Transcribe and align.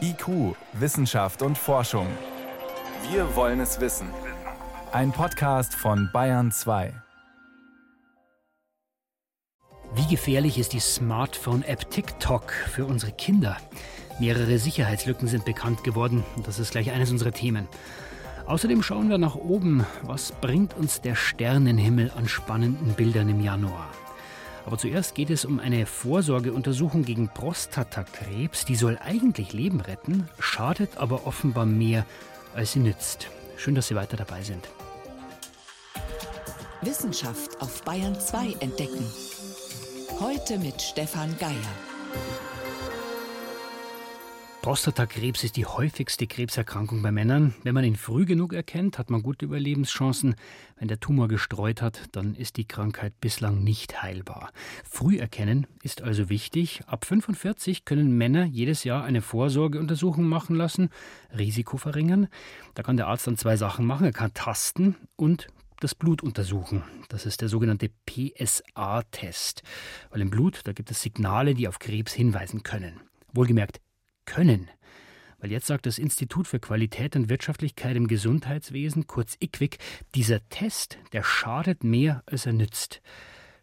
IQ, 0.00 0.56
Wissenschaft 0.72 1.42
und 1.42 1.56
Forschung. 1.56 2.06
Wir 3.10 3.36
wollen 3.36 3.60
es 3.60 3.80
wissen. 3.80 4.08
Ein 4.92 5.12
Podcast 5.12 5.74
von 5.74 6.10
Bayern 6.12 6.50
2. 6.50 6.92
Wie 9.94 10.06
gefährlich 10.08 10.58
ist 10.58 10.72
die 10.72 10.80
Smartphone-App 10.80 11.90
TikTok 11.90 12.52
für 12.52 12.84
unsere 12.84 13.12
Kinder? 13.12 13.56
Mehrere 14.18 14.58
Sicherheitslücken 14.58 15.28
sind 15.28 15.44
bekannt 15.44 15.84
geworden 15.84 16.24
das 16.44 16.58
ist 16.58 16.72
gleich 16.72 16.90
eines 16.90 17.10
unserer 17.10 17.32
Themen. 17.32 17.68
Außerdem 18.46 18.82
schauen 18.82 19.08
wir 19.08 19.18
nach 19.18 19.36
oben. 19.36 19.86
Was 20.02 20.32
bringt 20.32 20.74
uns 20.74 21.00
der 21.00 21.14
Sternenhimmel 21.14 22.10
an 22.16 22.26
spannenden 22.26 22.94
Bildern 22.94 23.28
im 23.28 23.40
Januar? 23.40 23.88
Aber 24.66 24.78
zuerst 24.78 25.14
geht 25.14 25.30
es 25.30 25.44
um 25.44 25.58
eine 25.58 25.86
Vorsorgeuntersuchung 25.86 27.04
gegen 27.04 27.28
Prostatakrebs. 27.28 28.64
Die 28.64 28.76
soll 28.76 28.98
eigentlich 29.02 29.52
Leben 29.52 29.80
retten, 29.80 30.28
schadet 30.38 30.96
aber 30.96 31.26
offenbar 31.26 31.66
mehr, 31.66 32.04
als 32.54 32.72
sie 32.72 32.80
nützt. 32.80 33.28
Schön, 33.56 33.74
dass 33.74 33.88
Sie 33.88 33.94
weiter 33.94 34.16
dabei 34.16 34.42
sind. 34.42 34.68
Wissenschaft 36.82 37.60
auf 37.60 37.82
Bayern 37.82 38.18
2 38.18 38.56
entdecken. 38.60 39.04
Heute 40.18 40.58
mit 40.58 40.80
Stefan 40.80 41.36
Geier. 41.38 42.49
Prostatakrebs 44.62 45.42
ist 45.42 45.56
die 45.56 45.64
häufigste 45.64 46.26
Krebserkrankung 46.26 47.00
bei 47.00 47.10
Männern. 47.10 47.54
Wenn 47.62 47.74
man 47.74 47.82
ihn 47.82 47.96
früh 47.96 48.26
genug 48.26 48.52
erkennt, 48.52 48.98
hat 48.98 49.08
man 49.08 49.22
gute 49.22 49.46
Überlebenschancen. 49.46 50.34
Wenn 50.78 50.88
der 50.88 51.00
Tumor 51.00 51.28
gestreut 51.28 51.80
hat, 51.80 52.02
dann 52.12 52.34
ist 52.34 52.58
die 52.58 52.68
Krankheit 52.68 53.18
bislang 53.22 53.64
nicht 53.64 54.02
heilbar. 54.02 54.52
Früh 54.84 55.16
erkennen 55.16 55.66
ist 55.82 56.02
also 56.02 56.28
wichtig. 56.28 56.82
Ab 56.86 57.06
45 57.06 57.86
können 57.86 58.18
Männer 58.18 58.44
jedes 58.44 58.84
Jahr 58.84 59.02
eine 59.02 59.22
Vorsorgeuntersuchung 59.22 60.26
machen 60.26 60.56
lassen, 60.56 60.90
Risiko 61.36 61.78
verringern. 61.78 62.28
Da 62.74 62.82
kann 62.82 62.98
der 62.98 63.06
Arzt 63.06 63.26
dann 63.26 63.38
zwei 63.38 63.56
Sachen 63.56 63.86
machen. 63.86 64.04
Er 64.04 64.12
kann 64.12 64.34
tasten 64.34 64.94
und 65.16 65.46
das 65.80 65.94
Blut 65.94 66.22
untersuchen. 66.22 66.84
Das 67.08 67.24
ist 67.24 67.40
der 67.40 67.48
sogenannte 67.48 67.88
PSA-Test. 68.04 69.62
Weil 70.10 70.20
im 70.20 70.28
Blut, 70.28 70.60
da 70.64 70.74
gibt 70.74 70.90
es 70.90 71.00
Signale, 71.00 71.54
die 71.54 71.66
auf 71.66 71.78
Krebs 71.78 72.12
hinweisen 72.12 72.62
können. 72.62 73.00
Wohlgemerkt, 73.32 73.80
können. 74.30 74.70
Weil 75.40 75.50
jetzt 75.50 75.66
sagt 75.66 75.86
das 75.86 75.98
Institut 75.98 76.46
für 76.46 76.60
Qualität 76.60 77.16
und 77.16 77.28
Wirtschaftlichkeit 77.28 77.96
im 77.96 78.06
Gesundheitswesen, 78.06 79.06
kurz 79.06 79.36
IQWIC, 79.40 79.78
dieser 80.14 80.46
Test, 80.50 80.98
der 81.12 81.24
schadet 81.24 81.82
mehr, 81.82 82.22
als 82.26 82.46
er 82.46 82.52
nützt. 82.52 83.02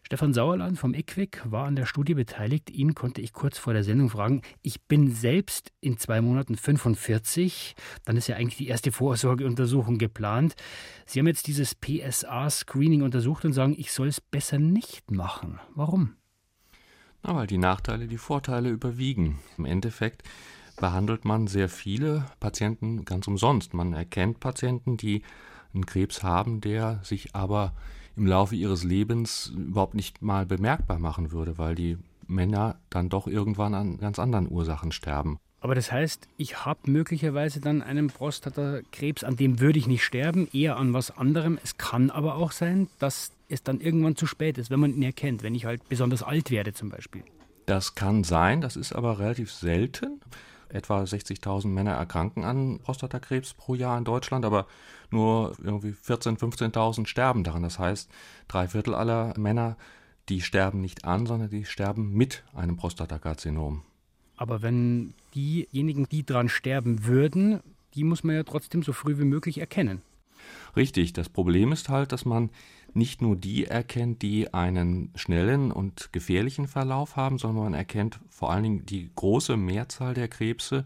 Stefan 0.02 0.34
Sauerland 0.34 0.78
vom 0.78 0.94
IQWIC 0.94 1.42
war 1.44 1.66
an 1.66 1.76
der 1.76 1.86
Studie 1.86 2.14
beteiligt. 2.14 2.70
Ihn 2.70 2.94
konnte 2.94 3.20
ich 3.20 3.32
kurz 3.32 3.58
vor 3.58 3.72
der 3.74 3.84
Sendung 3.84 4.10
fragen. 4.10 4.42
Ich 4.62 4.82
bin 4.82 5.10
selbst 5.10 5.70
in 5.80 5.98
zwei 5.98 6.20
Monaten 6.20 6.56
45. 6.56 7.76
Dann 8.04 8.16
ist 8.16 8.26
ja 8.26 8.36
eigentlich 8.36 8.56
die 8.56 8.68
erste 8.68 8.90
Vorsorgeuntersuchung 8.90 9.98
geplant. 9.98 10.54
Sie 11.06 11.18
haben 11.18 11.26
jetzt 11.26 11.46
dieses 11.46 11.74
PSA-Screening 11.74 13.02
untersucht 13.02 13.44
und 13.44 13.52
sagen, 13.52 13.74
ich 13.78 13.92
soll 13.92 14.08
es 14.08 14.20
besser 14.20 14.58
nicht 14.58 15.10
machen. 15.10 15.60
Warum? 15.74 16.14
Na, 17.22 17.34
weil 17.34 17.46
die 17.46 17.58
Nachteile 17.58 18.08
die 18.08 18.18
Vorteile 18.18 18.70
überwiegen. 18.70 19.38
Im 19.58 19.66
Endeffekt 19.66 20.22
behandelt 20.80 21.24
man 21.24 21.46
sehr 21.46 21.68
viele 21.68 22.24
Patienten 22.40 23.04
ganz 23.04 23.26
umsonst. 23.26 23.74
Man 23.74 23.92
erkennt 23.92 24.40
Patienten, 24.40 24.96
die 24.96 25.22
einen 25.74 25.86
Krebs 25.86 26.22
haben, 26.22 26.60
der 26.60 27.00
sich 27.02 27.34
aber 27.34 27.72
im 28.16 28.26
Laufe 28.26 28.56
ihres 28.56 28.84
Lebens 28.84 29.52
überhaupt 29.56 29.94
nicht 29.94 30.22
mal 30.22 30.46
bemerkbar 30.46 30.98
machen 30.98 31.30
würde, 31.30 31.58
weil 31.58 31.74
die 31.74 31.98
Männer 32.26 32.76
dann 32.90 33.08
doch 33.08 33.26
irgendwann 33.26 33.74
an 33.74 33.98
ganz 33.98 34.18
anderen 34.18 34.50
Ursachen 34.50 34.92
sterben. 34.92 35.38
Aber 35.60 35.74
das 35.74 35.90
heißt, 35.90 36.28
ich 36.36 36.64
habe 36.64 36.90
möglicherweise 36.90 37.60
dann 37.60 37.82
einen 37.82 38.08
Prostatakrebs, 38.08 39.24
an 39.24 39.36
dem 39.36 39.58
würde 39.58 39.78
ich 39.78 39.88
nicht 39.88 40.04
sterben, 40.04 40.48
eher 40.52 40.76
an 40.76 40.92
was 40.92 41.16
anderem. 41.16 41.58
Es 41.64 41.78
kann 41.78 42.10
aber 42.10 42.36
auch 42.36 42.52
sein, 42.52 42.88
dass 43.00 43.32
es 43.48 43.64
dann 43.64 43.80
irgendwann 43.80 44.14
zu 44.14 44.26
spät 44.26 44.56
ist, 44.58 44.70
wenn 44.70 44.78
man 44.78 44.94
ihn 44.94 45.02
erkennt, 45.02 45.42
wenn 45.42 45.54
ich 45.54 45.64
halt 45.64 45.88
besonders 45.88 46.22
alt 46.22 46.52
werde 46.52 46.74
zum 46.74 46.90
Beispiel. 46.90 47.24
Das 47.66 47.94
kann 47.96 48.22
sein, 48.22 48.60
das 48.60 48.76
ist 48.76 48.92
aber 48.92 49.18
relativ 49.18 49.52
selten. 49.52 50.20
Etwa 50.70 51.02
60.000 51.02 51.68
Männer 51.68 51.92
erkranken 51.92 52.44
an 52.44 52.78
Prostatakrebs 52.80 53.54
pro 53.54 53.74
Jahr 53.74 53.96
in 53.96 54.04
Deutschland, 54.04 54.44
aber 54.44 54.66
nur 55.10 55.56
irgendwie 55.62 55.90
14.000, 55.90 56.38
15.000 56.38 57.06
sterben 57.06 57.44
daran. 57.44 57.62
Das 57.62 57.78
heißt, 57.78 58.10
drei 58.48 58.68
Viertel 58.68 58.94
aller 58.94 59.32
Männer, 59.38 59.76
die 60.28 60.42
sterben 60.42 60.80
nicht 60.80 61.04
an, 61.04 61.26
sondern 61.26 61.50
die 61.50 61.64
sterben 61.64 62.12
mit 62.12 62.44
einem 62.54 62.76
Prostatakarzinom. 62.76 63.82
Aber 64.36 64.62
wenn 64.62 65.14
diejenigen, 65.34 66.08
die 66.08 66.24
daran 66.24 66.48
sterben 66.48 67.06
würden, 67.06 67.60
die 67.94 68.04
muss 68.04 68.22
man 68.24 68.36
ja 68.36 68.42
trotzdem 68.44 68.82
so 68.82 68.92
früh 68.92 69.18
wie 69.18 69.24
möglich 69.24 69.58
erkennen. 69.58 70.02
Richtig, 70.76 71.12
das 71.12 71.28
Problem 71.28 71.72
ist 71.72 71.88
halt, 71.88 72.12
dass 72.12 72.24
man 72.24 72.50
nicht 72.94 73.22
nur 73.22 73.36
die 73.36 73.66
erkennt, 73.66 74.22
die 74.22 74.52
einen 74.52 75.10
schnellen 75.14 75.72
und 75.72 76.12
gefährlichen 76.12 76.68
Verlauf 76.68 77.16
haben, 77.16 77.38
sondern 77.38 77.64
man 77.64 77.74
erkennt 77.74 78.20
vor 78.28 78.50
allen 78.50 78.62
Dingen 78.62 78.86
die 78.86 79.10
große 79.14 79.56
Mehrzahl 79.56 80.14
der 80.14 80.28
Krebse, 80.28 80.84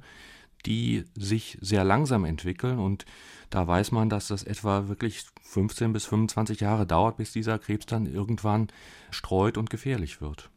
die 0.67 1.05
sich 1.15 1.59
sehr 1.61 1.85
langsam 1.85 2.25
entwickeln 2.25 2.79
und 2.79 3.05
da 3.51 3.67
weiß 3.67 3.93
man, 3.93 4.09
dass 4.09 4.29
das 4.29 4.45
etwa 4.45 4.89
wirklich 4.89 5.25
15 5.43 5.93
bis 5.93 6.07
25 6.07 6.61
Jahre 6.61 6.87
dauert, 6.87 7.17
bis 7.17 7.33
dieser 7.33 7.59
Krebs 7.59 7.87
dann 7.87 8.07
irgendwann 8.07 8.69
streut 9.11 9.59
und 9.59 9.69
gefährlich 9.69 10.21
wird. 10.21 10.51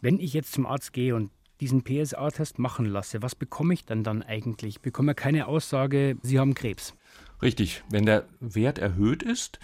Wenn 0.00 0.18
ich 0.18 0.32
jetzt 0.32 0.52
zum 0.52 0.66
Arzt 0.66 0.92
gehe 0.92 1.14
und 1.14 1.30
diesen 1.60 1.84
PSA-Test 1.84 2.58
machen 2.58 2.86
lasse, 2.86 3.22
was 3.22 3.36
bekomme 3.36 3.74
ich 3.74 3.84
denn 3.84 4.02
dann 4.02 4.22
eigentlich? 4.22 4.76
Ich 4.76 4.80
bekomme 4.80 5.14
keine 5.14 5.46
Aussage, 5.46 6.16
Sie 6.22 6.40
haben 6.40 6.54
Krebs. 6.54 6.94
Richtig, 7.40 7.84
wenn 7.88 8.06
der 8.06 8.26
Wert 8.40 8.78
erhöht 8.78 9.22
ist, 9.22 9.60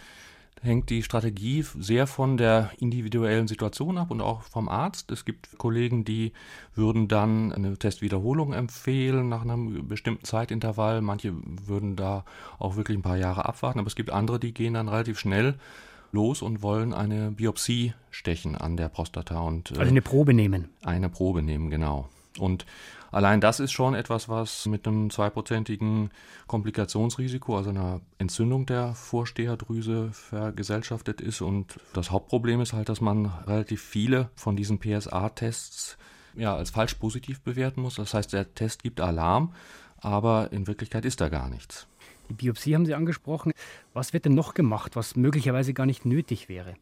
hängt 0.62 0.90
die 0.90 1.02
Strategie 1.02 1.64
sehr 1.78 2.06
von 2.06 2.36
der 2.36 2.70
individuellen 2.78 3.48
Situation 3.48 3.98
ab 3.98 4.10
und 4.10 4.20
auch 4.20 4.42
vom 4.42 4.68
Arzt. 4.68 5.10
Es 5.10 5.24
gibt 5.24 5.58
Kollegen, 5.58 6.04
die 6.04 6.32
würden 6.74 7.08
dann 7.08 7.52
eine 7.52 7.76
Testwiederholung 7.76 8.52
empfehlen 8.52 9.28
nach 9.28 9.42
einem 9.42 9.88
bestimmten 9.88 10.24
Zeitintervall. 10.24 11.00
Manche 11.00 11.34
würden 11.66 11.96
da 11.96 12.24
auch 12.58 12.76
wirklich 12.76 12.98
ein 12.98 13.02
paar 13.02 13.16
Jahre 13.16 13.44
abwarten, 13.44 13.78
aber 13.78 13.88
es 13.88 13.96
gibt 13.96 14.10
andere, 14.10 14.38
die 14.38 14.54
gehen 14.54 14.74
dann 14.74 14.88
relativ 14.88 15.18
schnell 15.18 15.54
los 16.12 16.42
und 16.42 16.62
wollen 16.62 16.94
eine 16.94 17.30
Biopsie 17.30 17.92
stechen 18.10 18.56
an 18.56 18.76
der 18.76 18.88
Prostata 18.88 19.40
und 19.40 19.70
also 19.72 19.82
eine 19.82 20.02
Probe 20.02 20.34
nehmen. 20.34 20.68
Eine 20.82 21.08
Probe 21.08 21.42
nehmen, 21.42 21.70
genau. 21.70 22.08
Und 22.38 22.66
Allein 23.10 23.40
das 23.40 23.58
ist 23.58 23.72
schon 23.72 23.94
etwas, 23.94 24.28
was 24.28 24.66
mit 24.66 24.86
einem 24.86 25.10
zweiprozentigen 25.10 26.10
Komplikationsrisiko, 26.46 27.56
also 27.56 27.70
einer 27.70 28.00
Entzündung 28.18 28.66
der 28.66 28.94
Vorsteherdrüse 28.94 30.10
vergesellschaftet 30.12 31.20
ist. 31.20 31.40
Und 31.40 31.80
das 31.94 32.10
Hauptproblem 32.10 32.60
ist 32.60 32.74
halt, 32.74 32.88
dass 32.88 33.00
man 33.00 33.26
relativ 33.46 33.82
viele 33.82 34.28
von 34.34 34.56
diesen 34.56 34.78
PSA-Tests 34.78 35.96
ja, 36.34 36.54
als 36.54 36.70
falsch 36.70 36.94
positiv 36.94 37.40
bewerten 37.40 37.80
muss. 37.80 37.94
Das 37.94 38.12
heißt, 38.12 38.32
der 38.32 38.54
Test 38.54 38.82
gibt 38.82 39.00
Alarm, 39.00 39.54
aber 39.96 40.52
in 40.52 40.66
Wirklichkeit 40.66 41.04
ist 41.06 41.20
da 41.20 41.30
gar 41.30 41.48
nichts. 41.48 41.86
Die 42.28 42.34
Biopsie 42.34 42.74
haben 42.74 42.84
Sie 42.84 42.94
angesprochen. 42.94 43.52
Was 43.94 44.12
wird 44.12 44.26
denn 44.26 44.34
noch 44.34 44.52
gemacht, 44.52 44.96
was 44.96 45.16
möglicherweise 45.16 45.72
gar 45.72 45.86
nicht 45.86 46.04
nötig 46.04 46.50
wäre? 46.50 46.74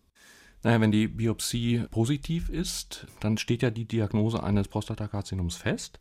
Naja, 0.63 0.81
wenn 0.81 0.91
die 0.91 1.09
Biopsie 1.09 1.87
positiv 1.91 2.49
ist, 2.49 3.07
dann 3.21 3.39
steht 3.39 3.63
ja 3.63 3.71
die 3.71 3.85
Diagnose 3.85 4.43
eines 4.43 4.69
Prostatakarzinoms 4.69 5.57
fest. 5.57 6.01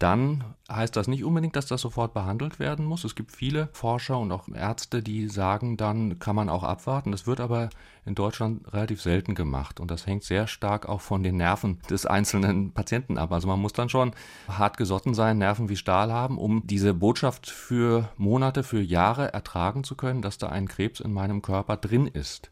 Dann 0.00 0.42
heißt 0.70 0.96
das 0.96 1.06
nicht 1.06 1.22
unbedingt, 1.22 1.54
dass 1.54 1.66
das 1.66 1.80
sofort 1.80 2.14
behandelt 2.14 2.58
werden 2.58 2.84
muss. 2.84 3.04
Es 3.04 3.14
gibt 3.14 3.30
viele 3.30 3.68
Forscher 3.72 4.18
und 4.18 4.32
auch 4.32 4.48
Ärzte, 4.48 5.02
die 5.02 5.28
sagen, 5.28 5.76
dann 5.76 6.18
kann 6.18 6.34
man 6.34 6.48
auch 6.48 6.64
abwarten. 6.64 7.12
Das 7.12 7.28
wird 7.28 7.38
aber 7.38 7.70
in 8.04 8.16
Deutschland 8.16 8.72
relativ 8.72 9.00
selten 9.00 9.36
gemacht 9.36 9.78
und 9.78 9.90
das 9.90 10.06
hängt 10.06 10.24
sehr 10.24 10.48
stark 10.48 10.88
auch 10.88 11.00
von 11.00 11.22
den 11.22 11.36
Nerven 11.36 11.78
des 11.88 12.06
einzelnen 12.06 12.72
Patienten 12.72 13.18
ab. 13.18 13.32
Also 13.32 13.46
man 13.46 13.60
muss 13.60 13.72
dann 13.72 13.88
schon 13.88 14.14
hart 14.48 14.78
gesotten 14.78 15.14
sein, 15.14 15.38
Nerven 15.38 15.68
wie 15.68 15.76
Stahl 15.76 16.12
haben, 16.12 16.38
um 16.38 16.66
diese 16.66 16.92
Botschaft 16.92 17.48
für 17.48 18.08
Monate, 18.16 18.64
für 18.64 18.80
Jahre 18.80 19.32
ertragen 19.32 19.84
zu 19.84 19.94
können, 19.94 20.22
dass 20.22 20.38
da 20.38 20.48
ein 20.48 20.66
Krebs 20.66 20.98
in 20.98 21.12
meinem 21.12 21.40
Körper 21.40 21.76
drin 21.76 22.08
ist. 22.08 22.50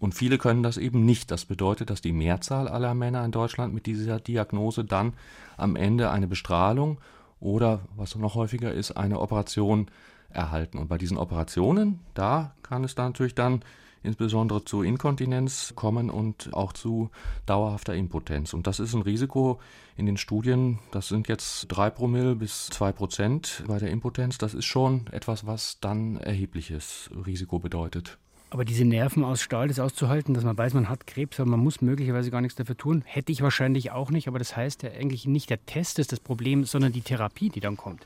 Und 0.00 0.14
viele 0.14 0.38
können 0.38 0.62
das 0.62 0.78
eben 0.78 1.04
nicht. 1.04 1.30
Das 1.30 1.44
bedeutet, 1.44 1.90
dass 1.90 2.00
die 2.00 2.12
Mehrzahl 2.12 2.66
aller 2.66 2.94
Männer 2.94 3.24
in 3.24 3.32
Deutschland 3.32 3.74
mit 3.74 3.86
dieser 3.86 4.18
Diagnose 4.18 4.84
dann 4.84 5.12
am 5.56 5.76
Ende 5.76 6.10
eine 6.10 6.26
Bestrahlung 6.26 6.98
oder, 7.38 7.80
was 7.96 8.16
noch 8.16 8.34
häufiger 8.34 8.72
ist, 8.72 8.92
eine 8.92 9.20
Operation 9.20 9.90
erhalten. 10.30 10.78
Und 10.78 10.88
bei 10.88 10.96
diesen 10.96 11.18
Operationen, 11.18 12.00
da 12.14 12.54
kann 12.62 12.82
es 12.82 12.94
dann 12.94 13.10
natürlich 13.10 13.34
dann 13.34 13.62
insbesondere 14.02 14.64
zu 14.64 14.82
Inkontinenz 14.82 15.74
kommen 15.76 16.08
und 16.08 16.54
auch 16.54 16.72
zu 16.72 17.10
dauerhafter 17.44 17.94
Impotenz. 17.94 18.54
Und 18.54 18.66
das 18.66 18.80
ist 18.80 18.94
ein 18.94 19.02
Risiko 19.02 19.60
in 19.98 20.06
den 20.06 20.16
Studien, 20.16 20.78
das 20.90 21.08
sind 21.08 21.28
jetzt 21.28 21.66
drei 21.68 21.90
Promille 21.90 22.34
bis 22.36 22.68
zwei 22.68 22.92
Prozent 22.92 23.62
bei 23.66 23.78
der 23.78 23.90
Impotenz. 23.90 24.38
Das 24.38 24.54
ist 24.54 24.64
schon 24.64 25.06
etwas, 25.08 25.46
was 25.46 25.80
dann 25.80 26.16
erhebliches 26.16 27.10
Risiko 27.26 27.58
bedeutet. 27.58 28.18
Aber 28.52 28.64
diese 28.64 28.84
Nerven 28.84 29.22
aus 29.22 29.40
Stahl, 29.40 29.68
das 29.68 29.78
auszuhalten, 29.78 30.34
dass 30.34 30.42
man 30.42 30.58
weiß, 30.58 30.74
man 30.74 30.88
hat 30.88 31.06
Krebs, 31.06 31.38
aber 31.38 31.50
man 31.50 31.60
muss 31.60 31.80
möglicherweise 31.82 32.32
gar 32.32 32.40
nichts 32.40 32.56
dafür 32.56 32.76
tun, 32.76 33.02
hätte 33.06 33.30
ich 33.30 33.42
wahrscheinlich 33.42 33.92
auch 33.92 34.10
nicht. 34.10 34.26
Aber 34.26 34.40
das 34.40 34.56
heißt 34.56 34.82
ja 34.82 34.90
eigentlich 34.90 35.24
nicht 35.26 35.50
der 35.50 35.64
Test 35.66 36.00
ist 36.00 36.10
das 36.10 36.18
Problem, 36.18 36.64
sondern 36.64 36.92
die 36.92 37.02
Therapie, 37.02 37.48
die 37.48 37.60
dann 37.60 37.76
kommt. 37.76 38.04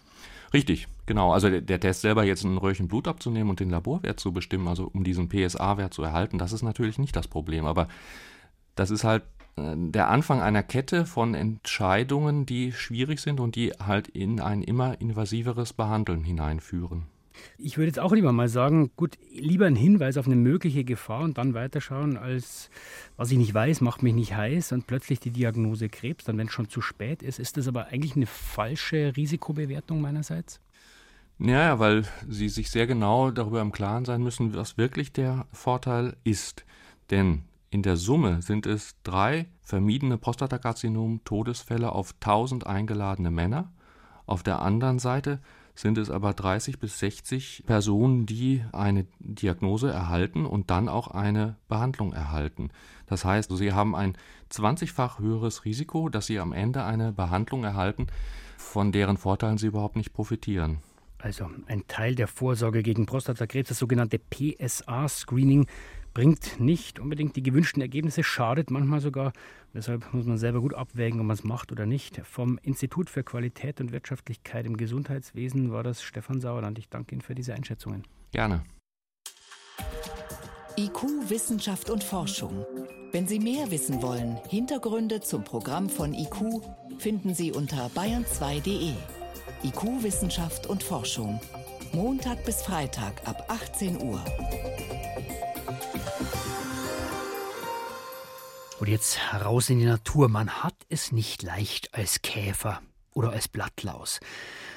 Richtig, 0.52 0.87
genau. 1.06 1.32
Also 1.32 1.49
der, 1.49 1.62
der, 1.62 1.81
Test 1.81 2.02
selber 2.02 2.25
jetzt 2.25 2.44
ein 2.44 2.58
Röhrchen 2.58 2.88
Blut 2.88 3.08
abzunehmen 3.08 3.49
und 3.49 3.58
den 3.58 3.70
Laborwert 3.70 4.20
zu 4.20 4.32
bestimmen, 4.32 4.69
also 4.69 4.91
um 4.93 5.02
diesen 5.02 5.31
PSA-Wert 5.31 5.94
zu 5.94 6.02
erhalten, 6.02 6.38
das 6.38 6.52
ist 6.52 6.62
natürlich 6.62 6.99
nicht 6.99 7.17
das 7.17 7.26
Problem. 7.26 7.64
Aber 7.64 7.88
das 8.76 8.90
ist 8.90 9.02
halt 9.02 9.23
äh, 9.56 9.75
der 9.75 10.11
Anfang 10.11 10.43
einer 10.43 10.62
Kette 10.62 11.06
von 11.06 11.35
Entscheidungen, 11.35 12.44
die 12.44 12.70
schwierig 12.73 13.20
sind 13.20 13.40
und 13.40 13.56
die 13.56 13.70
halt 13.70 14.08
in 14.08 14.40
ein 14.40 14.62
immer 14.62 15.00
invasiveres 15.00 15.73
Behandeln 15.73 16.23
hineinführen. 16.23 17.13
Ich 17.58 17.76
würde 17.76 17.88
jetzt 17.88 17.98
auch 17.98 18.12
lieber 18.12 18.32
mal 18.32 18.48
sagen, 18.48 18.90
gut, 18.96 19.19
lieber 19.32 19.66
ein 19.66 19.76
Hinweis 19.76 20.16
auf 20.16 20.26
eine 20.26 20.36
mögliche 20.36 20.84
Gefahr 20.84 21.22
und 21.22 21.38
dann 21.38 21.54
weiterschauen, 21.54 22.16
als 22.16 22.70
was 23.16 23.31
ich 23.31 23.38
nicht 23.38 23.54
weiß, 23.54 23.81
macht 23.81 24.02
mich 24.02 24.14
nicht 24.14 24.36
heiß 24.36 24.72
und 24.72 24.86
plötzlich 24.86 25.20
die 25.20 25.31
Diagnose 25.31 25.88
Krebs, 25.88 26.25
dann 26.25 26.38
wenn 26.38 26.46
es 26.46 26.52
schon 26.52 26.69
zu 26.69 26.81
spät 26.81 27.22
ist. 27.22 27.38
Ist 27.38 27.56
das 27.56 27.69
aber 27.69 27.86
eigentlich 27.86 28.16
eine 28.16 28.26
falsche 28.26 29.16
Risikobewertung 29.16 30.00
meinerseits? 30.00 30.60
Ja, 31.38 31.78
weil 31.81 32.04
Sie 32.28 32.48
sich 32.48 32.70
sehr 32.70 32.86
genau 32.86 33.31
darüber 33.31 33.60
im 33.60 33.72
Klaren 33.72 34.04
sein 34.04 34.22
müssen, 34.22 34.54
was 34.54 34.78
wirklich 34.78 35.12
der 35.12 35.46
Vorteil 35.52 36.16
ist. 36.22 36.64
Denn 37.10 37.42
in 37.70 37.82
der 37.82 37.96
Summe 37.96 38.40
sind 38.40 38.66
es 38.66 38.94
drei 39.02 39.46
vermiedene 39.60 40.16
Prostatakarzinom-Todesfälle 40.16 41.90
auf 41.90 42.14
1000 42.20 42.66
eingeladene 42.66 43.32
Männer. 43.32 43.72
Auf 44.26 44.44
der 44.44 44.62
anderen 44.62 45.00
Seite 45.00 45.40
sind 45.75 45.99
es 45.99 46.11
aber 46.11 46.32
30 46.32 46.79
bis 46.79 46.99
60 47.00 47.65
Personen, 47.67 48.26
die 48.26 48.65
eine 48.73 49.06
Diagnose 49.19 49.91
erhalten 49.91 50.47
und 50.47 50.71
dann 50.71 50.88
auch 50.88 51.09
eine 51.09 51.56
Behandlung 51.69 52.12
erhalten. 52.12 52.71
Das 53.06 53.25
heißt, 53.25 53.55
sie 53.56 53.73
haben 53.73 53.97
ein 53.97 54.17
20-fach 54.50 55.19
höheres 55.19 55.65
Risiko, 55.65 56.09
dass 56.09 56.26
sie 56.26 56.38
am 56.38 56.53
Ende 56.53 56.85
eine 56.85 57.12
Behandlung 57.12 57.65
erhalten, 57.65 58.06
von 58.56 58.93
deren 58.93 59.17
Vorteilen 59.17 59.59
sie 59.59 59.67
überhaupt 59.67 59.97
nicht 59.97 60.12
profitieren. 60.12 60.79
Also 61.19 61.50
ein 61.67 61.85
Teil 61.88 62.15
der 62.15 62.29
Vorsorge 62.29 62.82
gegen 62.82 63.06
Prostatakrebs, 63.06 63.71
das 63.71 63.79
sogenannte 63.79 64.19
PSA-Screening, 64.19 65.67
bringt 66.14 66.61
nicht 66.61 67.00
unbedingt 67.00 67.37
die 67.37 67.43
gewünschten 67.43 67.82
Ergebnisse, 67.82 68.22
schadet 68.22 68.70
manchmal 68.70 69.00
sogar. 69.00 69.32
Deshalb 69.75 70.14
muss 70.14 70.25
man 70.25 70.38
selber 70.38 70.61
gut 70.61 70.72
abwägen, 70.72 71.20
ob 71.20 71.26
man 71.26 71.34
es 71.34 71.43
macht 71.43 71.72
oder 71.72 71.84
nicht. 71.84 72.22
Vom 72.25 72.58
Institut 72.62 73.11
für 73.11 73.25
Qualität 73.25 73.81
und 73.81 73.93
Wirtschaftlichkeit 73.93 74.64
im 74.64 74.76
Gesundheitswesen 74.76 75.72
war 75.72 75.82
das 75.82 76.02
Stefan 76.02 76.40
Sauerland. 76.40 76.78
Ich 76.78 76.88
danke 76.88 77.14
Ihnen 77.16 77.22
für 77.22 77.34
diese 77.34 77.52
Einschätzungen. 77.55 78.05
Gerne. 78.31 78.62
IQ, 80.76 81.28
Wissenschaft 81.28 81.90
und 81.90 82.02
Forschung. 82.02 82.64
Wenn 83.12 83.26
Sie 83.28 83.38
mehr 83.38 83.70
wissen 83.70 84.02
wollen, 84.02 84.38
Hintergründe 84.49 85.20
zum 85.20 85.44
Programm 85.44 85.88
von 85.88 86.14
IQ 86.14 86.62
finden 86.99 87.34
Sie 87.34 87.52
unter 87.52 87.88
bayern2.de. 87.88 88.93
IQ, 89.64 90.02
Wissenschaft 90.02 90.66
und 90.66 90.82
Forschung. 90.82 91.40
Montag 91.93 92.44
bis 92.44 92.62
Freitag 92.62 93.22
ab 93.25 93.44
18 93.49 94.02
Uhr. 94.02 94.20
Und 98.81 98.88
jetzt 98.88 99.19
raus 99.32 99.71
in 99.71 99.79
die 99.79 99.87
Natur. 99.87 100.29
Man 100.29 100.62
hat 100.62 100.75
es 100.88 101.12
nicht 101.12 101.43
leicht 101.43 101.94
als 101.94 102.23
Käfer 102.23 102.82
oder 103.12 103.31
als 103.31 103.49
Blattlaus. 103.49 104.21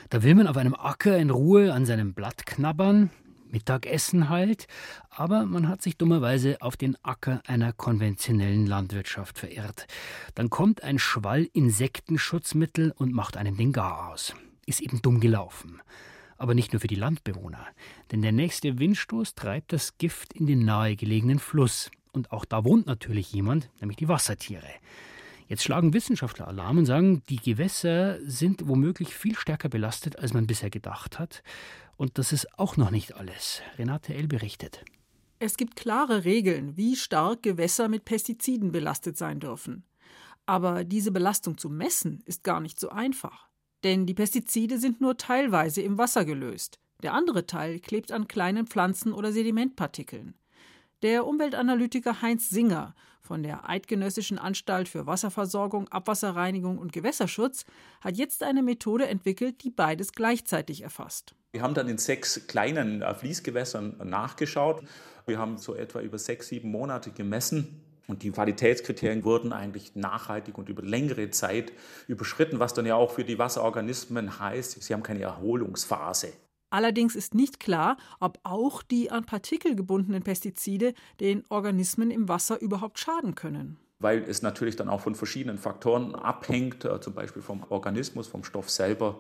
Da 0.09 0.23
will 0.23 0.35
man 0.35 0.47
auf 0.47 0.57
einem 0.57 0.75
Acker 0.75 1.17
in 1.17 1.29
Ruhe 1.29 1.73
an 1.73 1.85
seinem 1.85 2.13
Blatt 2.13 2.45
knabbern, 2.45 3.09
Mittagessen 3.49 4.29
halt, 4.29 4.67
aber 5.09 5.45
man 5.45 5.67
hat 5.67 5.81
sich 5.81 5.97
dummerweise 5.97 6.61
auf 6.61 6.77
den 6.77 6.97
Acker 7.03 7.41
einer 7.47 7.73
konventionellen 7.73 8.65
Landwirtschaft 8.65 9.39
verirrt. 9.39 9.87
Dann 10.35 10.49
kommt 10.49 10.83
ein 10.83 10.99
Schwall 10.99 11.49
Insektenschutzmittel 11.53 12.93
und 12.95 13.13
macht 13.13 13.37
einem 13.37 13.57
den 13.57 13.73
Gar 13.73 14.09
aus. 14.09 14.33
Ist 14.65 14.81
eben 14.81 15.01
dumm 15.01 15.19
gelaufen. 15.19 15.81
Aber 16.37 16.53
nicht 16.53 16.73
nur 16.73 16.79
für 16.79 16.87
die 16.87 16.95
Landbewohner, 16.95 17.65
denn 18.11 18.21
der 18.21 18.31
nächste 18.31 18.79
Windstoß 18.79 19.35
treibt 19.35 19.73
das 19.73 19.97
Gift 19.97 20.33
in 20.33 20.45
den 20.45 20.65
nahegelegenen 20.65 21.39
Fluss. 21.39 21.89
Und 22.11 22.31
auch 22.31 22.45
da 22.45 22.63
wohnt 22.63 22.85
natürlich 22.85 23.31
jemand, 23.31 23.69
nämlich 23.79 23.97
die 23.97 24.07
Wassertiere. 24.07 24.67
Jetzt 25.47 25.63
schlagen 25.63 25.93
Wissenschaftler 25.93 26.47
Alarm 26.47 26.79
und 26.79 26.85
sagen, 26.85 27.23
die 27.29 27.37
Gewässer 27.37 28.19
sind 28.21 28.67
womöglich 28.67 29.15
viel 29.15 29.35
stärker 29.35 29.69
belastet, 29.69 30.19
als 30.19 30.33
man 30.33 30.45
bisher 30.45 30.69
gedacht 30.69 31.19
hat. 31.19 31.41
Und 31.95 32.17
das 32.17 32.33
ist 32.33 32.59
auch 32.59 32.75
noch 32.75 32.91
nicht 32.91 33.15
alles. 33.15 33.61
Renate 33.77 34.13
L. 34.13 34.27
berichtet. 34.27 34.83
Es 35.39 35.55
gibt 35.55 35.75
klare 35.75 36.25
Regeln, 36.25 36.75
wie 36.75 36.95
stark 36.95 37.43
Gewässer 37.43 37.87
mit 37.87 38.05
Pestiziden 38.05 38.71
belastet 38.71 39.17
sein 39.17 39.39
dürfen. 39.39 39.85
Aber 40.45 40.83
diese 40.83 41.11
Belastung 41.11 41.57
zu 41.57 41.69
messen, 41.69 42.21
ist 42.25 42.43
gar 42.43 42.59
nicht 42.59 42.79
so 42.79 42.89
einfach. 42.89 43.46
Denn 43.83 44.05
die 44.05 44.13
Pestizide 44.13 44.79
sind 44.79 45.01
nur 45.01 45.17
teilweise 45.17 45.81
im 45.81 45.97
Wasser 45.97 46.25
gelöst. 46.25 46.79
Der 47.03 47.13
andere 47.13 47.45
Teil 47.45 47.79
klebt 47.79 48.11
an 48.11 48.27
kleinen 48.27 48.65
Pflanzen 48.65 49.13
oder 49.13 49.31
Sedimentpartikeln. 49.31 50.33
Der 51.03 51.27
Umweltanalytiker 51.27 52.23
Heinz 52.23 52.49
Singer 52.49 52.95
von 53.21 53.43
der 53.43 53.69
Eidgenössischen 53.69 54.39
Anstalt 54.39 54.89
für 54.89 55.05
Wasserversorgung, 55.05 55.87
Abwasserreinigung 55.89 56.79
und 56.79 56.93
Gewässerschutz 56.93 57.65
hat 58.01 58.17
jetzt 58.17 58.41
eine 58.41 58.63
Methode 58.63 59.07
entwickelt, 59.07 59.63
die 59.63 59.69
beides 59.69 60.13
gleichzeitig 60.13 60.81
erfasst. 60.81 61.35
Wir 61.51 61.61
haben 61.61 61.73
dann 61.73 61.89
in 61.89 61.97
sechs 61.97 62.47
kleinen 62.47 63.01
äh, 63.01 63.13
Fließgewässern 63.13 63.97
nachgeschaut. 64.05 64.83
Wir 65.27 65.37
haben 65.37 65.57
so 65.57 65.75
etwa 65.75 65.99
über 65.99 66.17
sechs, 66.17 66.47
sieben 66.47 66.71
Monate 66.71 67.11
gemessen. 67.11 67.83
Und 68.07 68.23
die 68.23 68.31
Qualitätskriterien 68.31 69.25
wurden 69.25 69.51
eigentlich 69.51 69.95
nachhaltig 69.95 70.57
und 70.57 70.69
über 70.69 70.81
längere 70.81 71.29
Zeit 71.29 71.73
überschritten, 72.07 72.59
was 72.59 72.73
dann 72.73 72.85
ja 72.85 72.95
auch 72.95 73.11
für 73.11 73.25
die 73.25 73.37
Wasserorganismen 73.37 74.39
heißt, 74.39 74.81
sie 74.81 74.93
haben 74.93 75.03
keine 75.03 75.21
Erholungsphase. 75.21 76.31
Allerdings 76.69 77.15
ist 77.15 77.33
nicht 77.33 77.59
klar, 77.59 77.97
ob 78.19 78.39
auch 78.43 78.81
die 78.81 79.11
an 79.11 79.25
Partikel 79.25 79.75
gebundenen 79.75 80.23
Pestizide 80.23 80.93
den 81.19 81.43
Organismen 81.49 82.11
im 82.11 82.27
Wasser 82.27 82.61
überhaupt 82.61 82.99
schaden 82.99 83.35
können. 83.35 83.77
Weil 83.99 84.23
es 84.23 84.41
natürlich 84.41 84.75
dann 84.75 84.89
auch 84.89 85.01
von 85.01 85.15
verschiedenen 85.15 85.57
Faktoren 85.57 86.13
abhängt, 86.13 86.85
äh, 86.85 86.99
zum 87.01 87.13
Beispiel 87.13 87.41
vom 87.41 87.63
Organismus, 87.69 88.27
vom 88.27 88.43
Stoff 88.43 88.69
selber. 88.69 89.17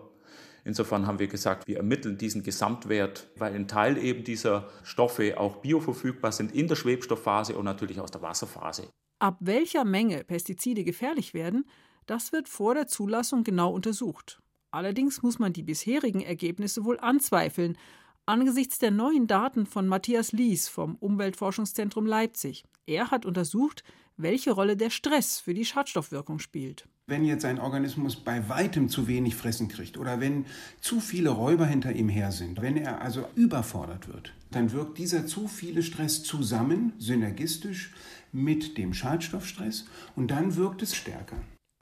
Insofern 0.67 1.07
haben 1.07 1.17
wir 1.17 1.27
gesagt, 1.27 1.65
wir 1.65 1.77
ermitteln 1.77 2.17
diesen 2.17 2.43
Gesamtwert, 2.43 3.29
weil 3.37 3.55
ein 3.55 3.69
Teil 3.69 3.97
eben 3.97 4.25
dieser 4.25 4.67
Stoffe 4.83 5.39
auch 5.39 5.55
bioverfügbar 5.61 6.33
sind 6.33 6.53
in 6.53 6.67
der 6.67 6.75
Schwebstoffphase 6.75 7.57
und 7.57 7.63
natürlich 7.63 8.01
aus 8.01 8.11
der 8.11 8.21
Wasserphase. 8.21 8.89
Ab 9.19 9.37
welcher 9.39 9.85
Menge 9.85 10.25
Pestizide 10.25 10.83
gefährlich 10.83 11.33
werden, 11.33 11.63
das 12.05 12.33
wird 12.33 12.49
vor 12.49 12.75
der 12.75 12.85
Zulassung 12.85 13.45
genau 13.45 13.71
untersucht. 13.71 14.41
Allerdings 14.69 15.23
muss 15.23 15.39
man 15.39 15.53
die 15.53 15.63
bisherigen 15.63 16.19
Ergebnisse 16.19 16.83
wohl 16.83 16.99
anzweifeln, 16.99 17.77
angesichts 18.25 18.77
der 18.77 18.91
neuen 18.91 19.25
Daten 19.25 19.67
von 19.67 19.87
Matthias 19.87 20.33
Lies 20.33 20.67
vom 20.67 20.95
Umweltforschungszentrum 20.95 22.05
Leipzig. 22.05 22.65
Er 22.85 23.09
hat 23.09 23.25
untersucht, 23.25 23.85
welche 24.17 24.51
Rolle 24.51 24.75
der 24.75 24.89
Stress 24.89 25.39
für 25.39 25.53
die 25.53 25.65
Schadstoffwirkung 25.65 26.39
spielt. 26.39 26.87
Wenn 27.05 27.23
jetzt 27.23 27.45
ein 27.45 27.59
Organismus 27.59 28.17
bei 28.17 28.49
weitem 28.49 28.89
zu 28.89 29.07
wenig 29.07 29.35
Fressen 29.35 29.69
kriegt 29.69 29.97
oder 29.97 30.19
wenn 30.19 30.45
zu 30.81 30.99
viele 30.99 31.29
Räuber 31.29 31.65
hinter 31.65 31.93
ihm 31.93 32.09
her 32.09 32.31
sind, 32.31 32.61
wenn 32.61 32.75
er 32.75 33.01
also 33.01 33.25
überfordert 33.35 34.07
wird, 34.09 34.33
dann 34.51 34.71
wirkt 34.71 34.97
dieser 34.97 35.25
zu 35.25 35.47
viele 35.47 35.83
Stress 35.83 36.23
zusammen, 36.23 36.93
synergistisch 36.97 37.93
mit 38.33 38.77
dem 38.77 38.93
Schadstoffstress 38.93 39.85
und 40.15 40.31
dann 40.31 40.55
wirkt 40.57 40.81
es 40.81 40.95
stärker. 40.95 41.37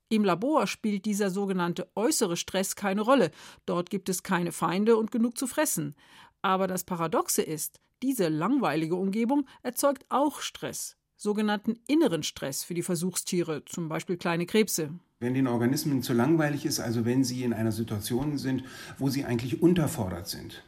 Im 0.10 0.24
Labor 0.24 0.68
spielt 0.68 1.06
dieser 1.06 1.32
sogenannte 1.32 1.89
äußere 1.96 2.38
Stress 2.38 2.75
keine 2.75 3.01
Rolle. 3.01 3.32
Dort 3.65 3.89
gibt 3.89 4.08
es 4.08 4.22
keine 4.22 4.51
Feinde 4.51 4.98
und 4.98 5.12
genug 5.12 5.38
zu 5.38 5.48
fressen. 5.48 5.96
Aber 6.44 6.68
das 6.68 6.84
Paradoxe 6.84 7.42
ist, 7.42 7.80
diese 8.04 8.27
langweilige 8.27 8.96
Umgebung 8.96 9.48
erzeugt 9.63 10.06
auch 10.10 10.42
Stress, 10.42 10.96
sogenannten 11.15 11.79
inneren 11.88 12.24
Stress 12.24 12.63
für 12.63 12.74
die 12.74 12.84
Versuchstiere, 12.84 13.63
zum 13.65 13.89
Beispiel 13.89 14.17
kleine 14.17 14.45
Krebse. 14.45 14.91
Wenn 15.19 15.34
den 15.34 15.48
Organismen 15.48 16.03
zu 16.03 16.13
langweilig 16.13 16.65
ist, 16.65 16.79
also 16.79 17.05
wenn 17.05 17.24
sie 17.24 17.43
in 17.43 17.53
einer 17.53 17.72
Situation 17.72 18.38
sind, 18.38 18.63
wo 18.98 19.10
sie 19.10 19.25
eigentlich 19.25 19.62
unterfordert 19.62 20.27
sind, 20.27 20.63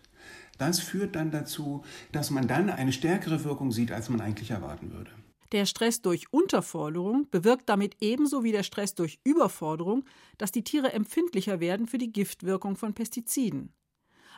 das 0.58 0.80
führt 0.80 1.16
dann 1.16 1.32
dazu, 1.32 1.84
dass 2.12 2.32
man 2.32 2.48
dann 2.48 2.70
eine 2.70 2.94
stärkere 2.94 3.44
Wirkung 3.44 3.72
sieht, 3.72 3.92
als 3.92 4.10
man 4.10 4.22
eigentlich 4.22 4.52
erwarten 4.52 4.92
würde. 4.92 5.12
Der 5.54 5.66
Stress 5.66 6.02
durch 6.02 6.34
Unterforderung 6.34 7.28
bewirkt 7.32 7.70
damit 7.70 7.96
ebenso 8.02 8.44
wie 8.44 8.52
der 8.52 8.64
Stress 8.64 8.96
durch 8.96 9.20
Überforderung, 9.24 10.04
dass 10.38 10.52
die 10.52 10.64
Tiere 10.64 10.92
empfindlicher 10.92 11.62
werden 11.62 11.88
für 11.88 11.98
die 11.98 12.12
Giftwirkung 12.12 12.76
von 12.76 12.94
Pestiziden. 12.94 13.72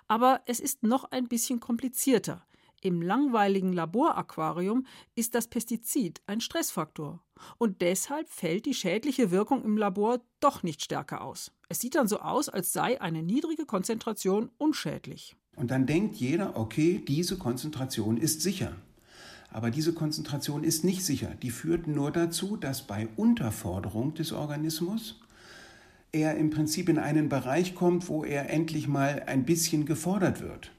Aber 0.07 0.41
es 0.45 0.59
ist 0.59 0.83
noch 0.83 1.05
ein 1.05 1.27
bisschen 1.27 1.59
komplizierter. 1.59 2.45
Im 2.81 3.01
langweiligen 3.01 3.74
Laboraquarium 3.74 4.86
ist 5.15 5.36
das 5.36 5.48
Pestizid 5.48 6.21
ein 6.27 6.39
Stressfaktor. 6.39 7.21
Und 7.57 7.81
deshalb 7.81 8.29
fällt 8.29 8.65
die 8.65 8.74
schädliche 8.74 9.31
Wirkung 9.31 9.63
im 9.63 9.77
Labor 9.77 10.21
doch 10.39 10.63
nicht 10.63 10.83
stärker 10.83 11.21
aus. 11.21 11.51
Es 11.67 11.79
sieht 11.79 11.95
dann 11.95 12.07
so 12.07 12.19
aus, 12.19 12.50
als 12.50 12.74
sei 12.74 13.00
eine 13.01 13.21
niedrige 13.21 13.65
Konzentration 13.65 14.50
unschädlich. 14.57 15.36
Und 15.55 15.71
dann 15.71 15.86
denkt 15.86 16.15
jeder, 16.15 16.57
okay, 16.57 17.03
diese 17.05 17.38
Konzentration 17.38 18.17
ist 18.17 18.41
sicher. 18.41 18.74
Aber 19.51 19.71
diese 19.71 19.93
Konzentration 19.93 20.63
ist 20.63 20.83
nicht 20.83 21.03
sicher. 21.03 21.31
Die 21.41 21.50
führt 21.50 21.88
nur 21.88 22.12
dazu, 22.12 22.55
dass 22.55 22.83
bei 22.83 23.07
Unterforderung 23.15 24.13
des 24.13 24.31
Organismus 24.31 25.19
er 26.12 26.38
im 26.38 26.50
Prinzip 26.50 26.88
in 26.88 26.98
einen 26.98 27.29
Bereich 27.29 27.75
kommt, 27.75 28.07
wo 28.09 28.24
er 28.24 28.50
endlich 28.50 28.88
mal 28.88 29.24
ein 29.25 29.45
bisschen 29.45 29.86
gefordert 29.86 30.41
wird. 30.41 30.71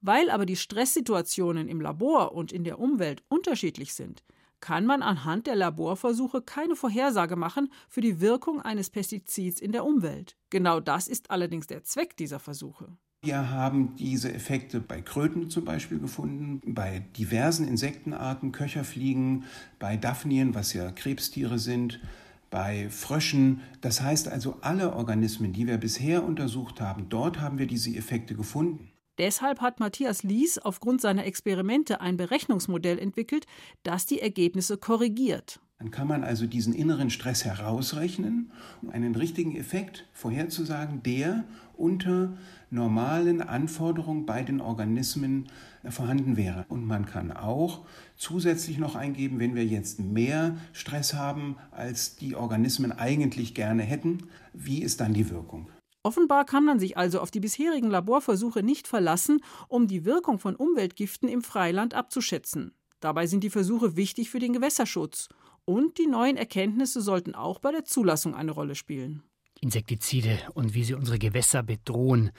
Weil 0.00 0.30
aber 0.30 0.46
die 0.46 0.56
Stresssituationen 0.56 1.68
im 1.68 1.80
Labor 1.80 2.32
und 2.32 2.52
in 2.52 2.64
der 2.64 2.78
Umwelt 2.78 3.22
unterschiedlich 3.28 3.94
sind, 3.94 4.22
kann 4.60 4.86
man 4.86 5.02
anhand 5.02 5.46
der 5.46 5.56
Laborversuche 5.56 6.42
keine 6.42 6.76
Vorhersage 6.76 7.36
machen 7.36 7.70
für 7.88 8.00
die 8.00 8.20
Wirkung 8.20 8.60
eines 8.60 8.90
Pestizids 8.90 9.60
in 9.60 9.72
der 9.72 9.84
Umwelt. 9.84 10.36
Genau 10.50 10.80
das 10.80 11.08
ist 11.08 11.30
allerdings 11.30 11.66
der 11.66 11.84
Zweck 11.84 12.16
dieser 12.16 12.38
Versuche. 12.38 12.96
Wir 13.22 13.50
haben 13.50 13.96
diese 13.96 14.32
Effekte 14.32 14.80
bei 14.80 15.02
Kröten 15.02 15.50
zum 15.50 15.66
Beispiel 15.66 15.98
gefunden, 15.98 16.62
bei 16.74 17.00
diversen 17.18 17.68
Insektenarten, 17.68 18.50
Köcherfliegen, 18.52 19.44
bei 19.78 19.98
Daphnien, 19.98 20.54
was 20.54 20.72
ja 20.72 20.90
Krebstiere 20.90 21.58
sind, 21.58 22.00
bei 22.48 22.88
Fröschen. 22.88 23.60
Das 23.82 24.00
heißt 24.00 24.28
also, 24.28 24.56
alle 24.62 24.94
Organismen, 24.94 25.52
die 25.52 25.66
wir 25.66 25.76
bisher 25.76 26.24
untersucht 26.24 26.80
haben, 26.80 27.10
dort 27.10 27.40
haben 27.40 27.58
wir 27.58 27.66
diese 27.66 27.94
Effekte 27.94 28.34
gefunden. 28.34 28.90
Deshalb 29.20 29.60
hat 29.60 29.80
Matthias 29.80 30.22
Lies 30.22 30.56
aufgrund 30.56 31.02
seiner 31.02 31.26
Experimente 31.26 32.00
ein 32.00 32.16
Berechnungsmodell 32.16 32.98
entwickelt, 32.98 33.44
das 33.82 34.06
die 34.06 34.18
Ergebnisse 34.18 34.78
korrigiert. 34.78 35.60
Dann 35.78 35.90
kann 35.90 36.08
man 36.08 36.24
also 36.24 36.46
diesen 36.46 36.72
inneren 36.72 37.10
Stress 37.10 37.44
herausrechnen, 37.44 38.50
um 38.80 38.88
einen 38.88 39.14
richtigen 39.14 39.54
Effekt 39.56 40.08
vorherzusagen, 40.14 41.02
der 41.02 41.44
unter 41.76 42.32
normalen 42.70 43.42
Anforderungen 43.42 44.24
bei 44.24 44.42
den 44.42 44.62
Organismen 44.62 45.48
vorhanden 45.86 46.38
wäre. 46.38 46.64
Und 46.70 46.86
man 46.86 47.04
kann 47.04 47.30
auch 47.30 47.84
zusätzlich 48.16 48.78
noch 48.78 48.94
eingeben, 48.94 49.38
wenn 49.38 49.54
wir 49.54 49.66
jetzt 49.66 50.00
mehr 50.00 50.56
Stress 50.72 51.12
haben, 51.12 51.56
als 51.72 52.16
die 52.16 52.36
Organismen 52.36 52.90
eigentlich 52.90 53.54
gerne 53.54 53.82
hätten, 53.82 54.28
wie 54.54 54.82
ist 54.82 55.02
dann 55.02 55.12
die 55.12 55.28
Wirkung? 55.28 55.68
Offenbar 56.02 56.46
kann 56.46 56.64
man 56.64 56.78
sich 56.78 56.96
also 56.96 57.20
auf 57.20 57.30
die 57.30 57.40
bisherigen 57.40 57.90
Laborversuche 57.90 58.62
nicht 58.62 58.88
verlassen, 58.88 59.42
um 59.68 59.86
die 59.86 60.04
Wirkung 60.04 60.38
von 60.38 60.56
Umweltgiften 60.56 61.28
im 61.28 61.42
Freiland 61.42 61.92
abzuschätzen. 61.94 62.72
Dabei 63.00 63.26
sind 63.26 63.44
die 63.44 63.50
Versuche 63.50 63.96
wichtig 63.96 64.30
für 64.30 64.38
den 64.38 64.52
Gewässerschutz. 64.52 65.28
Und 65.64 65.98
die 65.98 66.06
neuen 66.06 66.36
Erkenntnisse 66.36 67.02
sollten 67.02 67.34
auch 67.34 67.58
bei 67.58 67.70
der 67.70 67.84
Zulassung 67.84 68.34
eine 68.34 68.52
Rolle 68.52 68.74
spielen. 68.74 69.22
Insektizide 69.60 70.38
und 70.54 70.74
wie 70.74 70.84
sie 70.84 70.94
unsere 70.94 71.18
Gewässer 71.18 71.62
bedrohen. 71.62 72.32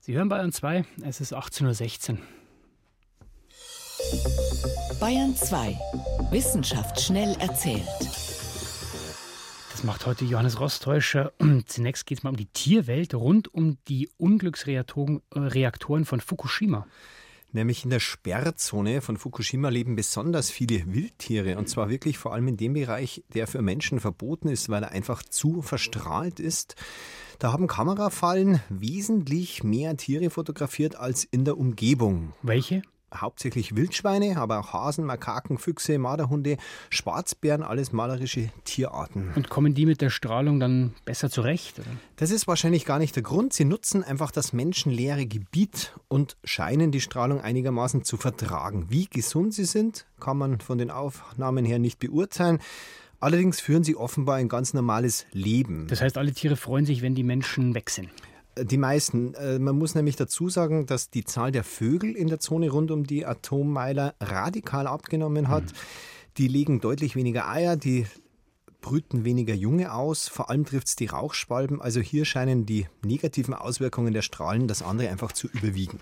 Sie 0.00 0.14
hören 0.14 0.28
Bayern 0.28 0.52
2, 0.52 0.84
es 1.02 1.20
ist 1.20 1.32
18.16 1.32 2.12
Uhr. 2.12 2.18
Bayern 5.00 5.34
2. 5.34 5.78
Wissenschaft 6.30 7.00
schnell 7.00 7.36
erzählt. 7.38 7.86
Das 9.76 9.84
macht 9.84 10.06
heute 10.06 10.24
Johannes 10.24 10.58
Rostäuscher. 10.58 11.34
Zunächst 11.66 12.06
geht 12.06 12.16
es 12.16 12.24
mal 12.24 12.30
um 12.30 12.36
die 12.38 12.46
Tierwelt 12.46 13.14
rund 13.14 13.52
um 13.52 13.76
die 13.88 14.08
Unglücksreaktoren 14.16 15.20
äh, 15.34 16.04
von 16.06 16.20
Fukushima. 16.22 16.86
Nämlich 17.52 17.84
in 17.84 17.90
der 17.90 18.00
Sperrzone 18.00 19.02
von 19.02 19.18
Fukushima 19.18 19.68
leben 19.68 19.94
besonders 19.94 20.48
viele 20.48 20.90
Wildtiere. 20.94 21.58
Und 21.58 21.68
zwar 21.68 21.90
wirklich 21.90 22.16
vor 22.16 22.32
allem 22.32 22.48
in 22.48 22.56
dem 22.56 22.72
Bereich, 22.72 23.22
der 23.34 23.46
für 23.46 23.60
Menschen 23.60 24.00
verboten 24.00 24.48
ist, 24.48 24.70
weil 24.70 24.82
er 24.82 24.92
einfach 24.92 25.22
zu 25.22 25.60
verstrahlt 25.60 26.40
ist. 26.40 26.74
Da 27.38 27.52
haben 27.52 27.66
Kamerafallen 27.66 28.60
wesentlich 28.70 29.62
mehr 29.62 29.94
Tiere 29.98 30.30
fotografiert 30.30 30.96
als 30.96 31.24
in 31.24 31.44
der 31.44 31.58
Umgebung. 31.58 32.32
Welche? 32.40 32.80
Hauptsächlich 33.20 33.76
Wildschweine, 33.76 34.36
aber 34.36 34.60
auch 34.60 34.72
Hasen, 34.72 35.04
Makaken, 35.04 35.58
Füchse, 35.58 35.98
Marderhunde, 35.98 36.56
Schwarzbären, 36.90 37.62
alles 37.62 37.92
malerische 37.92 38.50
Tierarten. 38.64 39.32
Und 39.34 39.48
kommen 39.48 39.74
die 39.74 39.86
mit 39.86 40.00
der 40.00 40.10
Strahlung 40.10 40.60
dann 40.60 40.94
besser 41.04 41.30
zurecht? 41.30 41.78
Oder? 41.78 41.88
Das 42.16 42.30
ist 42.30 42.46
wahrscheinlich 42.46 42.84
gar 42.84 42.98
nicht 42.98 43.16
der 43.16 43.22
Grund. 43.22 43.52
Sie 43.52 43.64
nutzen 43.64 44.02
einfach 44.04 44.30
das 44.30 44.52
menschenleere 44.52 45.26
Gebiet 45.26 45.94
und 46.08 46.36
scheinen 46.44 46.90
die 46.90 47.00
Strahlung 47.00 47.40
einigermaßen 47.40 48.04
zu 48.04 48.16
vertragen. 48.16 48.86
Wie 48.88 49.06
gesund 49.06 49.54
sie 49.54 49.64
sind, 49.64 50.06
kann 50.20 50.38
man 50.38 50.60
von 50.60 50.78
den 50.78 50.90
Aufnahmen 50.90 51.64
her 51.64 51.78
nicht 51.78 51.98
beurteilen. 51.98 52.60
Allerdings 53.18 53.60
führen 53.60 53.82
sie 53.82 53.96
offenbar 53.96 54.36
ein 54.36 54.48
ganz 54.48 54.74
normales 54.74 55.26
Leben. 55.32 55.86
Das 55.88 56.00
heißt, 56.00 56.18
alle 56.18 56.32
Tiere 56.32 56.56
freuen 56.56 56.84
sich, 56.84 57.00
wenn 57.00 57.14
die 57.14 57.22
Menschen 57.22 57.74
weg 57.74 57.88
sind. 57.90 58.10
Die 58.58 58.78
meisten. 58.78 59.34
Äh, 59.34 59.58
man 59.58 59.76
muss 59.76 59.94
nämlich 59.94 60.16
dazu 60.16 60.48
sagen, 60.48 60.86
dass 60.86 61.10
die 61.10 61.24
Zahl 61.24 61.52
der 61.52 61.64
Vögel 61.64 62.16
in 62.16 62.28
der 62.28 62.40
Zone 62.40 62.70
rund 62.70 62.90
um 62.90 63.04
die 63.06 63.26
Atommeiler 63.26 64.14
radikal 64.20 64.86
abgenommen 64.86 65.48
hat. 65.48 65.64
Mhm. 65.64 65.76
Die 66.38 66.48
legen 66.48 66.80
deutlich 66.80 67.16
weniger 67.16 67.48
Eier, 67.48 67.76
die 67.76 68.06
brüten 68.80 69.24
weniger 69.24 69.54
Junge 69.54 69.92
aus. 69.92 70.28
Vor 70.28 70.48
allem 70.48 70.64
trifft 70.64 70.88
es 70.88 70.96
die 70.96 71.06
Rauchschwalben. 71.06 71.80
Also 71.80 72.00
hier 72.00 72.24
scheinen 72.24 72.66
die 72.66 72.86
negativen 73.04 73.52
Auswirkungen 73.54 74.12
der 74.12 74.22
Strahlen 74.22 74.68
das 74.68 74.82
andere 74.82 75.08
einfach 75.08 75.32
zu 75.32 75.48
überwiegen. 75.48 76.00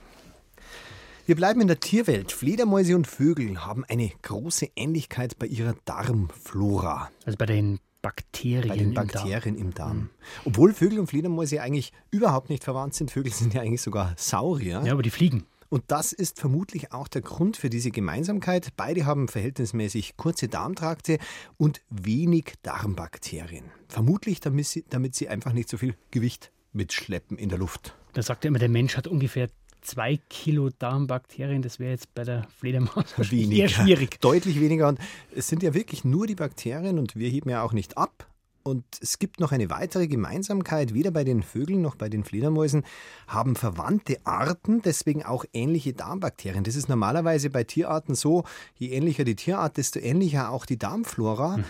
Wir 1.26 1.36
bleiben 1.36 1.62
in 1.62 1.68
der 1.68 1.80
Tierwelt. 1.80 2.32
Fledermäuse 2.32 2.94
und 2.94 3.06
Vögel 3.06 3.64
haben 3.64 3.84
eine 3.86 4.12
große 4.20 4.68
Ähnlichkeit 4.76 5.38
bei 5.38 5.46
ihrer 5.46 5.74
Darmflora. 5.86 7.10
Also 7.24 7.38
bei 7.38 7.46
den 7.46 7.78
Bakterien, 8.04 8.68
bei 8.68 8.76
den 8.76 8.92
Bakterien 8.92 9.56
im 9.56 9.72
Darm. 9.72 9.90
Im 9.90 10.04
Darm. 10.04 10.10
Obwohl 10.44 10.74
Vögel 10.74 10.98
und 10.98 11.06
Fledermäuse 11.06 11.62
eigentlich 11.62 11.90
überhaupt 12.10 12.50
nicht 12.50 12.62
verwandt 12.62 12.94
sind. 12.94 13.10
Vögel 13.10 13.32
sind 13.32 13.54
ja 13.54 13.62
eigentlich 13.62 13.80
sogar 13.80 14.12
Saurier. 14.18 14.82
Ja, 14.84 14.92
aber 14.92 15.02
die 15.02 15.08
fliegen. 15.08 15.46
Und 15.70 15.84
das 15.88 16.12
ist 16.12 16.38
vermutlich 16.38 16.92
auch 16.92 17.08
der 17.08 17.22
Grund 17.22 17.56
für 17.56 17.70
diese 17.70 17.90
Gemeinsamkeit. 17.90 18.68
Beide 18.76 19.06
haben 19.06 19.26
verhältnismäßig 19.26 20.18
kurze 20.18 20.48
Darmtrakte 20.48 21.18
und 21.56 21.80
wenig 21.88 22.52
Darmbakterien. 22.62 23.64
Vermutlich, 23.88 24.40
damit 24.40 24.66
sie, 24.66 24.84
damit 24.90 25.14
sie 25.14 25.28
einfach 25.28 25.54
nicht 25.54 25.70
so 25.70 25.78
viel 25.78 25.96
Gewicht 26.10 26.52
mitschleppen 26.74 27.38
in 27.38 27.48
der 27.48 27.58
Luft. 27.58 27.96
Da 28.12 28.22
sagt 28.22 28.44
er 28.44 28.48
immer, 28.48 28.58
der 28.58 28.68
Mensch 28.68 28.98
hat 28.98 29.06
ungefähr 29.06 29.48
zwei 29.84 30.18
Kilo 30.28 30.70
Darmbakterien, 30.78 31.62
das 31.62 31.78
wäre 31.78 31.92
jetzt 31.92 32.14
bei 32.14 32.24
der 32.24 32.46
Fledermaus 32.58 33.04
weniger. 33.30 33.62
eher 33.62 33.68
schwierig. 33.68 34.20
Deutlich 34.20 34.60
weniger. 34.60 34.88
Und 34.88 34.98
es 35.34 35.48
sind 35.48 35.62
ja 35.62 35.74
wirklich 35.74 36.04
nur 36.04 36.26
die 36.26 36.34
Bakterien 36.34 36.98
und 36.98 37.16
wir 37.16 37.28
heben 37.28 37.50
ja 37.50 37.62
auch 37.62 37.72
nicht 37.72 37.96
ab. 37.96 38.26
Und 38.66 38.84
es 39.02 39.18
gibt 39.18 39.40
noch 39.40 39.52
eine 39.52 39.68
weitere 39.68 40.06
Gemeinsamkeit, 40.06 40.94
weder 40.94 41.10
bei 41.10 41.22
den 41.22 41.42
Vögeln 41.42 41.82
noch 41.82 41.96
bei 41.96 42.08
den 42.08 42.24
Fledermäusen 42.24 42.82
haben 43.28 43.56
verwandte 43.56 44.16
Arten 44.24 44.80
deswegen 44.80 45.22
auch 45.22 45.44
ähnliche 45.52 45.92
Darmbakterien. 45.92 46.64
Das 46.64 46.74
ist 46.74 46.88
normalerweise 46.88 47.50
bei 47.50 47.64
Tierarten 47.64 48.14
so, 48.14 48.44
je 48.76 48.88
ähnlicher 48.88 49.24
die 49.24 49.36
Tierart, 49.36 49.76
desto 49.76 50.00
ähnlicher 50.00 50.50
auch 50.50 50.64
die 50.64 50.78
Darmflora. 50.78 51.58
Mhm. 51.58 51.64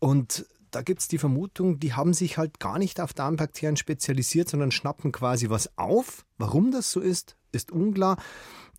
Und 0.00 0.46
da 0.76 0.82
gibt 0.82 1.00
es 1.00 1.08
die 1.08 1.16
Vermutung, 1.16 1.78
die 1.78 1.94
haben 1.94 2.12
sich 2.12 2.36
halt 2.36 2.60
gar 2.60 2.78
nicht 2.78 3.00
auf 3.00 3.14
Darmbakterien 3.14 3.78
spezialisiert, 3.78 4.50
sondern 4.50 4.70
schnappen 4.70 5.10
quasi 5.10 5.48
was 5.48 5.78
auf. 5.78 6.26
Warum 6.36 6.70
das 6.70 6.90
so 6.90 7.00
ist, 7.00 7.34
ist 7.50 7.72
unklar. 7.72 8.18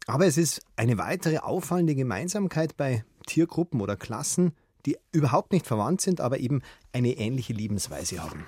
Aber 0.05 0.27
es 0.27 0.37
ist 0.37 0.61
eine 0.75 0.99
weitere 0.99 1.39
auffallende 1.39 1.95
Gemeinsamkeit 1.95 2.77
bei 2.77 3.03
Tiergruppen 3.25 3.81
oder 3.81 3.95
Klassen, 3.95 4.51
die 4.85 4.95
überhaupt 5.11 5.53
nicht 5.53 5.65
verwandt 5.65 6.01
sind, 6.01 6.21
aber 6.21 6.37
eben 6.37 6.61
eine 6.93 7.17
ähnliche 7.17 7.53
Lebensweise 7.53 8.21
haben. 8.21 8.45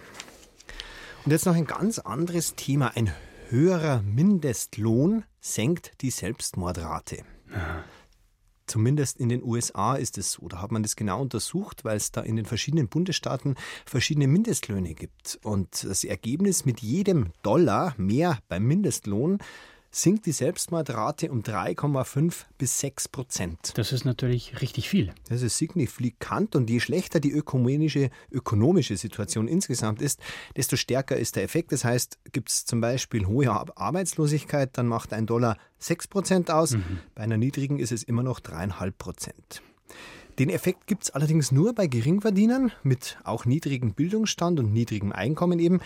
Und 1.25 1.31
jetzt 1.31 1.47
noch 1.47 1.55
ein 1.55 1.65
ganz 1.65 1.97
anderes 1.97 2.53
Thema. 2.53 2.95
Ein 2.95 3.11
höherer 3.47 4.03
Mindestlohn 4.03 5.25
senkt 5.41 5.93
die 6.01 6.11
Selbstmordrate. 6.11 7.23
Ja. 7.51 7.83
Zumindest 8.69 9.19
in 9.19 9.29
den 9.29 9.43
USA 9.43 9.95
ist 9.95 10.19
es 10.19 10.31
so. 10.31 10.47
Da 10.47 10.61
hat 10.61 10.71
man 10.71 10.83
das 10.83 10.95
genau 10.95 11.21
untersucht, 11.21 11.83
weil 11.83 11.97
es 11.97 12.11
da 12.11 12.21
in 12.21 12.35
den 12.35 12.45
verschiedenen 12.45 12.87
Bundesstaaten 12.87 13.55
verschiedene 13.83 14.27
Mindestlöhne 14.27 14.93
gibt. 14.93 15.39
Und 15.41 15.83
das 15.83 16.03
Ergebnis 16.03 16.65
mit 16.65 16.79
jedem 16.81 17.31
Dollar 17.41 17.95
mehr 17.97 18.37
beim 18.47 18.65
Mindestlohn 18.67 19.39
sinkt 19.91 20.25
die 20.25 20.31
Selbstmordrate 20.31 21.31
um 21.31 21.41
3,5 21.41 22.45
bis 22.57 22.79
6 22.79 23.07
Prozent. 23.07 23.73
Das 23.75 23.91
ist 23.91 24.05
natürlich 24.05 24.61
richtig 24.61 24.89
viel. 24.89 25.13
Das 25.29 25.41
ist 25.41 25.57
signifikant 25.57 26.55
und 26.55 26.69
je 26.69 26.79
schlechter 26.79 27.19
die 27.19 27.31
ökumenische, 27.31 28.09
ökonomische 28.31 28.97
Situation 28.97 29.47
insgesamt 29.47 30.01
ist, 30.01 30.19
desto 30.55 30.75
stärker 30.75 31.17
ist 31.17 31.35
der 31.35 31.43
Effekt. 31.43 31.71
Das 31.71 31.83
heißt, 31.83 32.19
gibt 32.31 32.49
es 32.49 32.65
zum 32.65 32.81
Beispiel 32.81 33.25
hohe 33.25 33.49
Arbeitslosigkeit, 33.49 34.77
dann 34.77 34.87
macht 34.87 35.13
ein 35.13 35.25
Dollar 35.25 35.57
6 35.79 36.07
Prozent 36.07 36.51
aus. 36.51 36.71
Mhm. 36.71 36.99
Bei 37.15 37.23
einer 37.23 37.37
niedrigen 37.37 37.79
ist 37.79 37.91
es 37.91 38.03
immer 38.03 38.23
noch 38.23 38.39
3,5 38.39 38.91
Prozent. 38.97 39.61
Den 40.37 40.49
Effekt 40.49 40.87
gibt 40.87 41.03
es 41.03 41.09
allerdings 41.09 41.51
nur 41.51 41.73
bei 41.73 41.87
Geringverdienern 41.87 42.71
mit 42.83 43.17
auch 43.25 43.45
niedrigem 43.45 43.93
Bildungsstand 43.93 44.59
und 44.59 44.71
niedrigem 44.71 45.11
Einkommen 45.11 45.59
eben. 45.59 45.81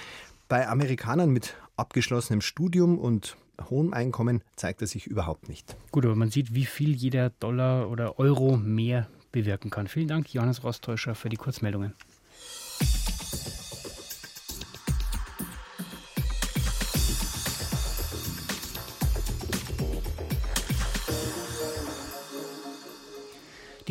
Bei 0.47 0.67
Amerikanern 0.67 1.31
mit 1.31 1.55
abgeschlossenem 1.75 2.41
Studium 2.41 2.99
und 2.99 3.35
hohem 3.69 3.93
Einkommen 3.93 4.41
zeigt 4.55 4.81
er 4.81 4.87
sich 4.87 5.07
überhaupt 5.07 5.49
nicht. 5.49 5.75
Gut, 5.91 6.05
aber 6.05 6.15
man 6.15 6.29
sieht, 6.29 6.53
wie 6.53 6.65
viel 6.65 6.93
jeder 6.95 7.29
Dollar 7.29 7.89
oder 7.89 8.19
Euro 8.19 8.57
mehr 8.57 9.07
bewirken 9.31 9.69
kann. 9.69 9.87
Vielen 9.87 10.07
Dank, 10.07 10.33
Johannes 10.33 10.63
Rostäuscher, 10.63 11.15
für 11.15 11.29
die 11.29 11.37
Kurzmeldungen. 11.37 11.93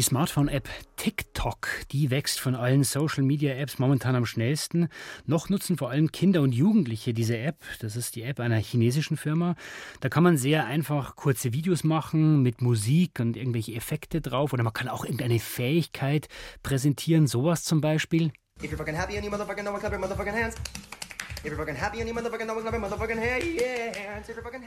Die 0.02 0.08
Smartphone-App 0.08 0.68
TikTok, 0.96 1.68
die 1.92 2.10
wächst 2.10 2.40
von 2.40 2.56
allen 2.56 2.82
Social-Media-Apps 2.82 3.78
momentan 3.78 4.16
am 4.16 4.26
schnellsten. 4.26 4.88
Noch 5.26 5.48
nutzen 5.48 5.76
vor 5.76 5.90
allem 5.90 6.10
Kinder 6.10 6.42
und 6.42 6.50
Jugendliche 6.50 7.14
diese 7.14 7.38
App. 7.38 7.58
Das 7.78 7.94
ist 7.94 8.16
die 8.16 8.22
App 8.22 8.40
einer 8.40 8.56
chinesischen 8.56 9.16
Firma. 9.16 9.54
Da 10.00 10.08
kann 10.08 10.24
man 10.24 10.36
sehr 10.36 10.66
einfach 10.66 11.14
kurze 11.14 11.52
Videos 11.52 11.84
machen 11.84 12.42
mit 12.42 12.62
Musik 12.62 13.20
und 13.20 13.36
irgendwelche 13.36 13.76
Effekte 13.76 14.20
drauf. 14.20 14.52
Oder 14.52 14.64
man 14.64 14.72
kann 14.72 14.88
auch 14.88 15.04
irgendeine 15.04 15.38
Fähigkeit 15.38 16.26
präsentieren, 16.64 17.28
sowas 17.28 17.62
zum 17.62 17.80
Beispiel. 17.80 18.32
If 18.60 18.72
you're 18.72 18.76
fucking 18.76 18.96
happy 18.96 19.14
and 19.14 19.24
you 19.24 19.30
motherfucking 19.30 19.62
know 19.62 19.76
it, 19.76 19.80
clap 19.82 19.92
your 19.92 20.00
motherfucking 20.00 20.34
hands. 20.34 20.56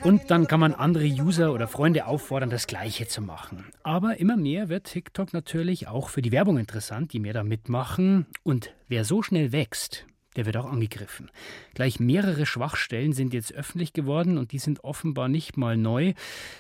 Und 0.04 0.32
dann 0.32 0.48
kann 0.48 0.60
man 0.60 0.74
andere 0.74 1.06
User 1.06 1.54
oder 1.54 1.68
Freunde 1.68 2.06
auffordern, 2.06 2.50
das 2.50 2.68
Gleiche 2.68 3.08
zu 3.08 3.22
machen. 3.22 3.66
Aber 3.84 4.20
immer 4.20 4.36
mehr 4.38 4.70
wird 4.70 4.86
TikTok 4.86 5.34
natürlich 5.34 5.88
auch 5.88 6.10
für 6.10 6.22
die 6.22 6.32
Werbung 6.32 6.58
interessant, 6.58 7.14
die 7.14 7.20
mehr 7.20 7.34
da 7.34 7.44
mitmachen. 7.44 8.26
Und 8.44 8.74
wer 8.88 9.06
so 9.06 9.22
schnell 9.22 9.52
wächst, 9.52 10.06
der 10.36 10.46
wird 10.46 10.58
auch 10.58 10.66
angegriffen. 10.66 11.32
Gleich 11.74 12.00
mehrere 12.00 12.46
Schwachstellen 12.46 13.14
sind 13.14 13.34
jetzt 13.34 13.54
öffentlich 13.54 13.94
geworden 13.94 14.38
und 14.38 14.52
die 14.52 14.60
sind 14.60 14.84
offenbar 14.84 15.30
nicht 15.30 15.58
mal 15.58 15.78
neu. 15.78 16.14